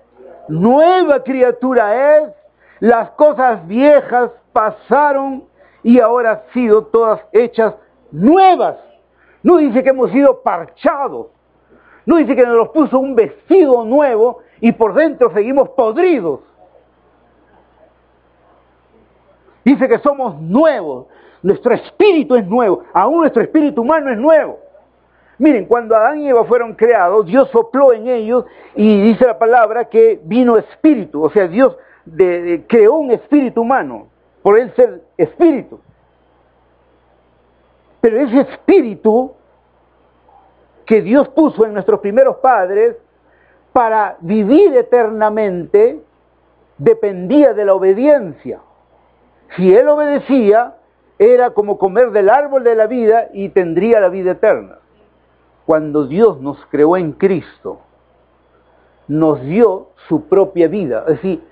[0.48, 2.30] nueva criatura es,
[2.80, 5.44] las cosas viejas pasaron
[5.84, 7.74] y ahora han sido todas hechas
[8.10, 8.78] nuevas.
[9.44, 11.28] No dice que hemos sido parchados,
[12.08, 16.40] no dice que nos puso un vestido nuevo y por dentro seguimos podridos.
[19.62, 21.08] Dice que somos nuevos,
[21.42, 24.58] nuestro espíritu es nuevo, aún nuestro espíritu humano es nuevo.
[25.36, 29.84] Miren, cuando Adán y Eva fueron creados, Dios sopló en ellos y dice la palabra
[29.84, 31.76] que vino espíritu, o sea, Dios
[32.68, 34.06] creó un espíritu humano,
[34.40, 35.78] por él ser espíritu.
[38.00, 39.34] Pero ese espíritu
[40.88, 42.96] que Dios puso en nuestros primeros padres
[43.74, 46.00] para vivir eternamente
[46.78, 48.60] dependía de la obediencia.
[49.54, 50.76] Si él obedecía,
[51.18, 54.78] era como comer del árbol de la vida y tendría la vida eterna.
[55.66, 57.80] Cuando Dios nos creó en Cristo,
[59.08, 61.04] nos dio su propia vida.
[61.06, 61.44] Es decir,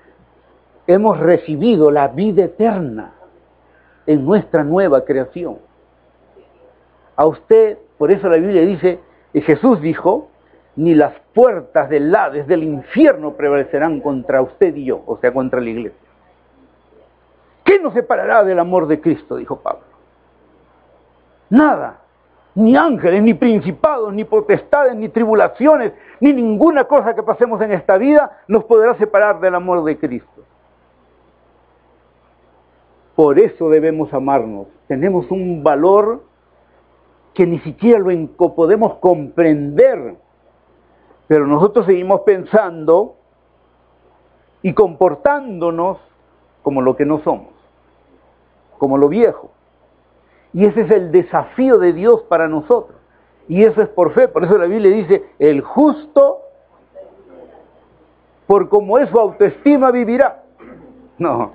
[0.87, 3.13] hemos recibido la vida eterna
[4.07, 5.59] en nuestra nueva creación.
[7.15, 8.99] A usted, por eso la Biblia dice,
[9.37, 10.31] y Jesús dijo,
[10.77, 15.61] ni las puertas del Hades, del infierno prevalecerán contra usted y yo, o sea, contra
[15.61, 15.99] la iglesia.
[17.63, 19.35] ¿Qué nos separará del amor de Cristo?
[19.35, 19.83] dijo Pablo.
[21.51, 21.99] Nada.
[22.55, 27.99] Ni ángeles, ni principados, ni potestades, ni tribulaciones, ni ninguna cosa que pasemos en esta
[27.99, 30.41] vida nos podrá separar del amor de Cristo.
[33.13, 34.65] Por eso debemos amarnos.
[34.87, 36.23] Tenemos un valor
[37.37, 40.15] que ni siquiera lo podemos comprender.
[41.27, 43.15] Pero nosotros seguimos pensando
[44.63, 45.99] y comportándonos
[46.63, 47.49] como lo que no somos,
[48.79, 49.51] como lo viejo.
[50.51, 52.97] Y ese es el desafío de Dios para nosotros.
[53.47, 54.27] Y eso es por fe.
[54.27, 56.39] Por eso la Biblia dice, el justo,
[58.47, 60.41] por como es su autoestima, vivirá.
[61.19, 61.53] No,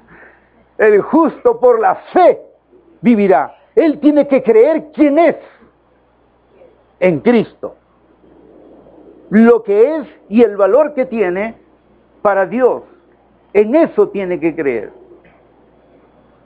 [0.79, 2.41] el justo por la fe
[3.01, 3.57] vivirá.
[3.75, 5.35] Él tiene que creer quién es
[7.03, 7.75] en Cristo.
[9.29, 11.57] Lo que es y el valor que tiene
[12.23, 12.85] para Dios.
[13.53, 14.93] En eso tiene que creer.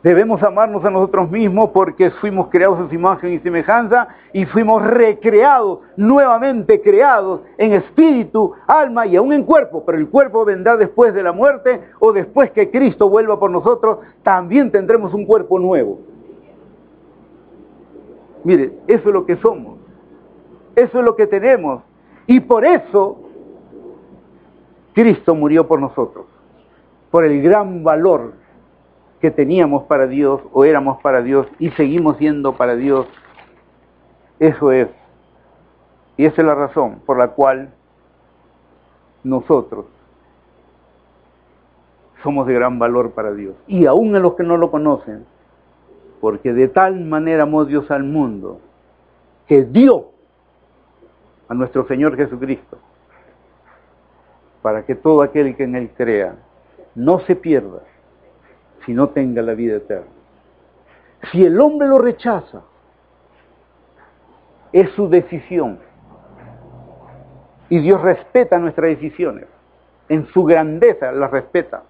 [0.03, 4.83] Debemos amarnos a nosotros mismos porque fuimos creados en su imagen y semejanza y fuimos
[4.83, 9.85] recreados, nuevamente creados en espíritu, alma y aún en cuerpo.
[9.85, 13.99] Pero el cuerpo vendrá después de la muerte o después que Cristo vuelva por nosotros,
[14.23, 15.99] también tendremos un cuerpo nuevo.
[18.45, 19.76] Mire, eso es lo que somos.
[20.77, 21.83] Eso es lo que tenemos.
[22.27, 23.19] Y por eso
[24.93, 26.27] Cristo murió por nosotros.
[27.11, 28.35] Por el gran valor
[29.21, 33.07] que teníamos para Dios o éramos para Dios y seguimos siendo para Dios.
[34.39, 34.89] Eso es.
[36.19, 37.71] Y esa es la razón por la cual
[39.25, 39.87] nosotros
[42.23, 43.55] somos de gran valor para Dios.
[43.67, 45.25] Y aún a los que no lo conocen,
[46.21, 48.61] porque de tal manera amó Dios al mundo,
[49.47, 50.16] que dio
[51.49, 52.79] a nuestro Señor Jesucristo,
[54.63, 56.35] para que todo aquel que en Él crea
[56.95, 57.81] no se pierda,
[58.85, 60.07] sino tenga la vida eterna.
[61.31, 62.63] Si el hombre lo rechaza,
[64.73, 65.79] es su decisión.
[67.69, 69.47] Y Dios respeta nuestras decisiones.
[70.09, 71.83] En su grandeza las respeta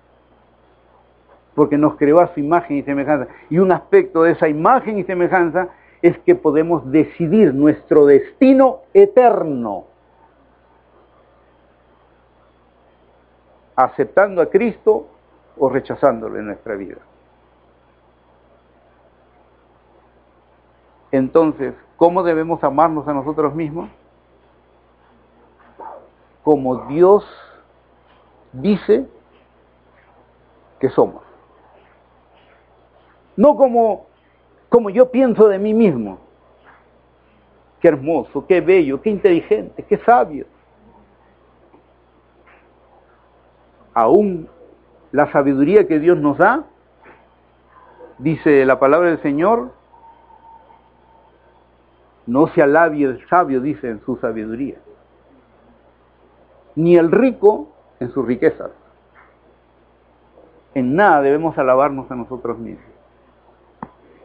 [1.56, 3.28] porque nos creó a su imagen y semejanza.
[3.48, 5.68] Y un aspecto de esa imagen y semejanza
[6.02, 9.84] es que podemos decidir nuestro destino eterno,
[13.74, 15.06] aceptando a Cristo
[15.58, 16.98] o rechazándolo en nuestra vida.
[21.12, 23.88] Entonces, ¿cómo debemos amarnos a nosotros mismos?
[26.42, 27.24] Como Dios
[28.52, 29.06] dice
[30.78, 31.26] que somos
[33.36, 34.06] no como,
[34.68, 36.18] como yo pienso de mí mismo.
[37.80, 40.46] Qué hermoso, qué bello, qué inteligente, qué sabio.
[43.94, 44.48] Aún
[45.12, 46.64] la sabiduría que Dios nos da,
[48.18, 49.72] dice la palabra del Señor,
[52.26, 54.76] no se alabie el sabio, dice en su sabiduría,
[56.74, 57.68] ni el rico
[58.00, 58.70] en sus riquezas.
[60.74, 62.95] En nada debemos alabarnos a nosotros mismos.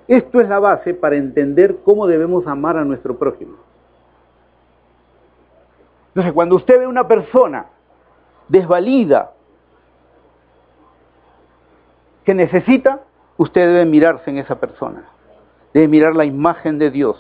[0.08, 3.58] Esto es la base para entender cómo debemos amar a nuestro prójimo.
[6.10, 7.68] Entonces, cuando usted ve una persona
[8.50, 9.32] desvalida
[12.26, 13.02] que necesita,
[13.38, 15.06] usted debe mirarse en esa persona.
[15.74, 17.18] Debe mirar la imagen de Dios.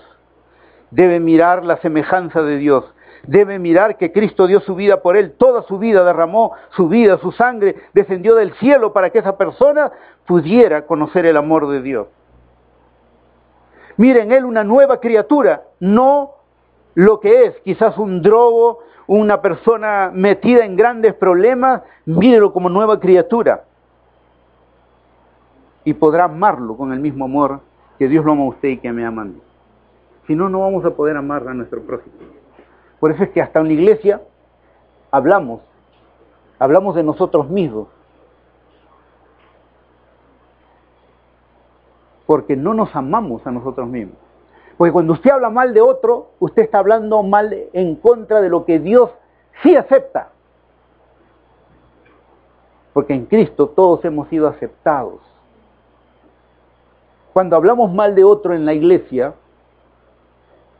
[0.89, 2.83] Debe mirar la semejanza de Dios.
[3.25, 7.19] Debe mirar que Cristo dio su vida por él, toda su vida derramó su vida,
[7.19, 9.91] su sangre descendió del cielo para que esa persona
[10.25, 12.07] pudiera conocer el amor de Dios.
[14.01, 16.31] Miren, él una nueva criatura, no
[16.95, 22.99] lo que es, quizás un drogo, una persona metida en grandes problemas, mírelo como nueva
[22.99, 23.65] criatura.
[25.83, 27.59] Y podrá amarlo con el mismo amor
[27.99, 29.39] que Dios lo ama a usted y que me ama a mí.
[30.25, 32.15] Si no, no vamos a poder amar a nuestro prójimo.
[32.99, 34.19] Por eso es que hasta en la iglesia
[35.11, 35.61] hablamos,
[36.57, 37.87] hablamos de nosotros mismos.
[42.31, 44.15] Porque no nos amamos a nosotros mismos.
[44.77, 48.63] Porque cuando usted habla mal de otro, usted está hablando mal en contra de lo
[48.63, 49.09] que Dios
[49.61, 50.29] sí acepta.
[52.93, 55.19] Porque en Cristo todos hemos sido aceptados.
[57.33, 59.33] Cuando hablamos mal de otro en la iglesia,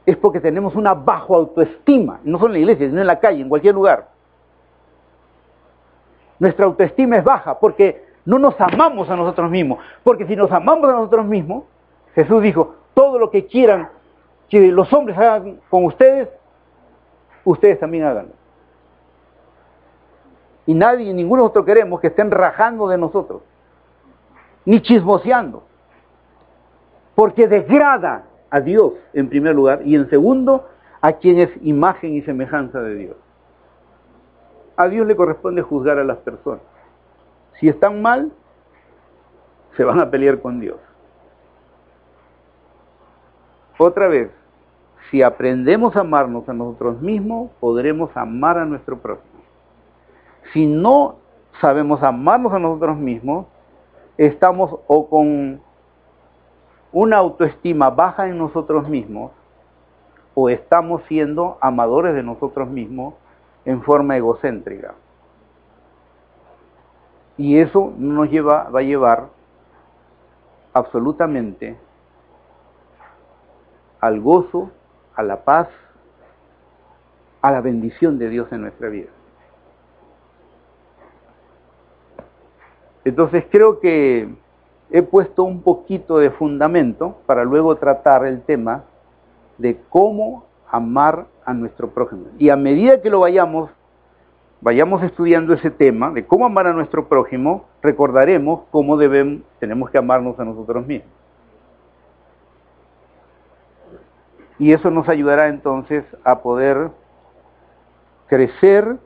[0.05, 3.41] es porque tenemos una bajo autoestima, no solo en la iglesia, sino en la calle,
[3.41, 4.07] en cualquier lugar.
[6.39, 9.79] Nuestra autoestima es baja porque no nos amamos a nosotros mismos.
[10.03, 11.63] Porque si nos amamos a nosotros mismos,
[12.13, 13.89] Jesús dijo, todo lo que quieran
[14.49, 16.27] que los hombres hagan con ustedes,
[17.45, 18.33] ustedes también háganlo.
[20.65, 23.41] Y nadie, ninguno de nosotros queremos que estén rajando de nosotros,
[24.65, 25.63] ni chismoseando,
[27.15, 30.67] porque degrada a Dios en primer lugar y en segundo
[30.99, 33.15] a quien es imagen y semejanza de Dios.
[34.75, 36.61] A Dios le corresponde juzgar a las personas.
[37.61, 38.31] Si están mal,
[39.77, 40.79] se van a pelear con Dios.
[43.77, 44.31] Otra vez,
[45.11, 49.43] si aprendemos a amarnos a nosotros mismos, podremos amar a nuestro prójimo.
[50.51, 51.17] Si no
[51.59, 53.45] sabemos amarnos a nosotros mismos,
[54.17, 55.61] estamos o con
[56.91, 59.33] una autoestima baja en nosotros mismos,
[60.33, 63.13] o estamos siendo amadores de nosotros mismos
[63.65, 64.95] en forma egocéntrica.
[67.41, 69.29] Y eso nos lleva, va a llevar
[70.73, 71.75] absolutamente
[73.99, 74.69] al gozo,
[75.15, 75.67] a la paz,
[77.41, 79.09] a la bendición de Dios en nuestra vida.
[83.03, 84.29] Entonces creo que
[84.91, 88.83] he puesto un poquito de fundamento para luego tratar el tema
[89.57, 92.25] de cómo amar a nuestro prójimo.
[92.37, 93.71] Y a medida que lo vayamos
[94.61, 99.97] vayamos estudiando ese tema de cómo amar a nuestro prójimo, recordaremos cómo debemos, tenemos que
[99.97, 101.11] amarnos a nosotros mismos.
[104.59, 106.91] Y eso nos ayudará entonces a poder
[108.27, 108.97] crecer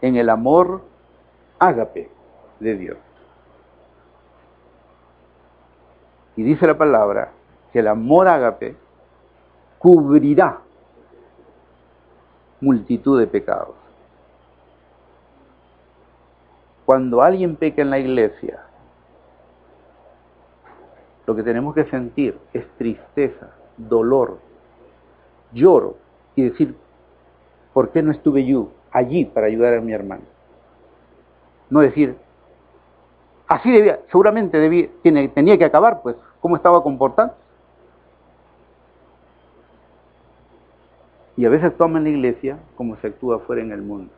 [0.00, 0.82] en el amor
[1.60, 2.10] ágape
[2.58, 2.98] de Dios.
[6.34, 7.30] Y dice la palabra
[7.72, 8.74] que el amor ágape
[9.78, 10.58] cubrirá
[12.60, 13.81] multitud de pecados.
[16.92, 18.60] Cuando alguien peca en la iglesia,
[21.26, 24.40] lo que tenemos que sentir es tristeza, dolor,
[25.54, 25.96] lloro
[26.36, 26.76] y decir,
[27.72, 30.24] ¿por qué no estuve yo allí para ayudar a mi hermano?
[31.70, 32.14] No decir,
[33.46, 37.32] así debía, seguramente debía, tenía que acabar, pues, ¿cómo estaba comportando?
[41.38, 44.12] Y a veces toma en la iglesia como se actúa fuera en el mundo.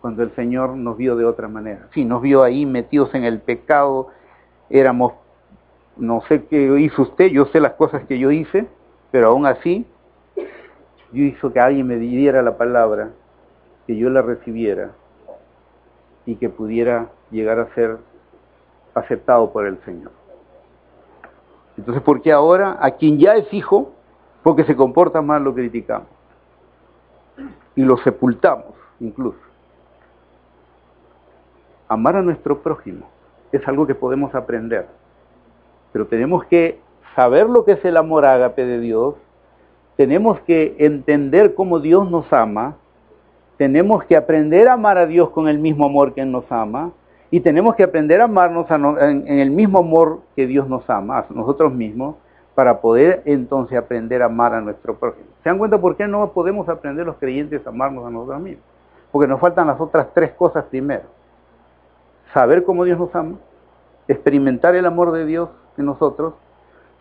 [0.00, 1.88] Cuando el Señor nos vio de otra manera.
[1.92, 4.08] Sí, nos vio ahí metidos en el pecado,
[4.70, 5.14] éramos,
[5.96, 8.66] no sé qué hizo usted, yo sé las cosas que yo hice,
[9.10, 9.86] pero aún así,
[11.12, 13.10] yo hizo que alguien me diera la palabra,
[13.86, 14.92] que yo la recibiera
[16.26, 17.98] y que pudiera llegar a ser
[18.94, 20.12] aceptado por el Señor.
[21.76, 23.92] Entonces, ¿por qué ahora a quien ya es hijo,
[24.42, 26.08] porque se comporta mal, lo criticamos?
[27.76, 29.38] Y lo sepultamos incluso.
[31.88, 33.06] Amar a nuestro prójimo
[33.50, 34.86] es algo que podemos aprender,
[35.90, 36.78] pero tenemos que
[37.16, 39.14] saber lo que es el amor ágape de Dios,
[39.96, 42.76] tenemos que entender cómo Dios nos ama,
[43.56, 46.92] tenemos que aprender a amar a Dios con el mismo amor que Él nos ama,
[47.30, 51.26] y tenemos que aprender a amarnos en, el mismo amor que Dios nos ama, a
[51.30, 52.16] nosotros mismos,
[52.54, 55.26] para poder entonces aprender a amar a nuestro prójimo.
[55.42, 58.64] ¿Se dan cuenta por qué no podemos aprender los creyentes a amarnos a nosotros mismos?
[59.10, 61.17] Porque nos faltan las otras tres cosas primero.
[62.32, 63.36] Saber cómo Dios nos ama,
[64.06, 66.34] experimentar el amor de Dios en nosotros.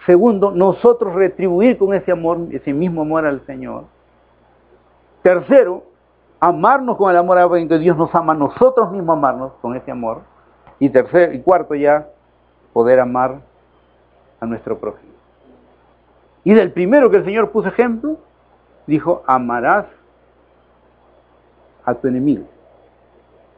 [0.06, 3.86] Segundo, nosotros retribuir con ese amor, ese mismo amor al Señor.
[5.22, 5.84] Tercero,
[6.40, 10.22] amarnos con el amor que Dios nos ama, nosotros mismos amarnos con ese amor.
[10.80, 12.08] Y tercer y cuarto ya,
[12.72, 13.40] poder amar
[14.40, 15.14] a nuestro prójimo.
[16.44, 18.18] Y del primero que el Señor puso ejemplo,
[18.86, 19.86] dijo, amarás
[21.84, 22.46] a tu enemigo.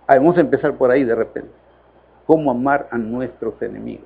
[0.08, 1.59] vamos a empezar por ahí de repente.
[2.30, 4.06] ¿Cómo amar a nuestros enemigos?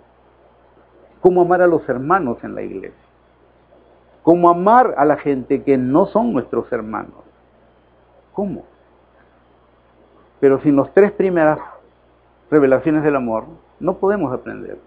[1.19, 2.95] ¿Cómo amar a los hermanos en la iglesia?
[4.21, 7.19] ¿Cómo amar a la gente que no son nuestros hermanos?
[8.32, 8.63] ¿Cómo?
[10.39, 11.59] Pero sin las tres primeras
[12.49, 13.43] revelaciones del amor,
[13.82, 14.78] no podemos aprender.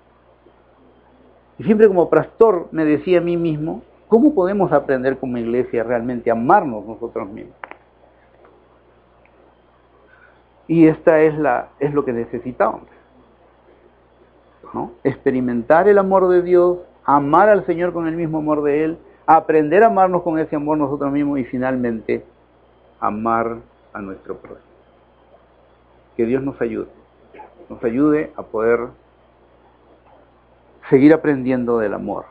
[1.58, 6.30] Y siempre como pastor me decía a mí mismo, ¿cómo podemos aprender como iglesia realmente
[6.30, 7.54] a amarnos nosotros mismos?
[10.68, 12.95] Y esta es, la, es lo que necesitamos.
[15.04, 19.82] Experimentar el amor de Dios, amar al Señor con el mismo amor de Él, aprender
[19.82, 22.24] a amarnos con ese amor nosotros mismos y finalmente
[23.00, 23.56] amar
[23.92, 24.60] a nuestro prójimo.
[26.16, 26.88] Que Dios nos ayude,
[27.68, 28.88] nos ayude a poder
[30.88, 32.24] seguir aprendiendo del amor.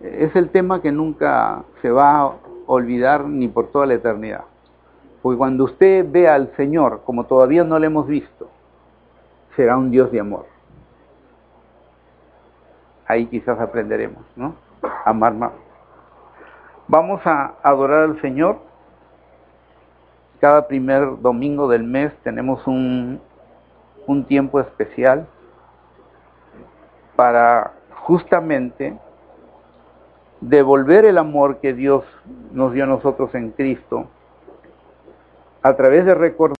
[0.00, 2.32] Es el tema que nunca se va a
[2.66, 4.44] olvidar ni por toda la eternidad.
[5.22, 8.49] Porque cuando usted vea al Señor como todavía no lo hemos visto,
[9.60, 10.46] será un Dios de amor.
[13.06, 14.54] Ahí quizás aprenderemos, ¿no?
[15.04, 15.52] Amar más.
[16.88, 18.56] Vamos a adorar al Señor.
[20.40, 23.20] Cada primer domingo del mes tenemos un,
[24.06, 25.26] un tiempo especial
[27.16, 28.96] para justamente
[30.40, 32.02] devolver el amor que Dios
[32.50, 34.06] nos dio a nosotros en Cristo
[35.60, 36.59] a través de recordar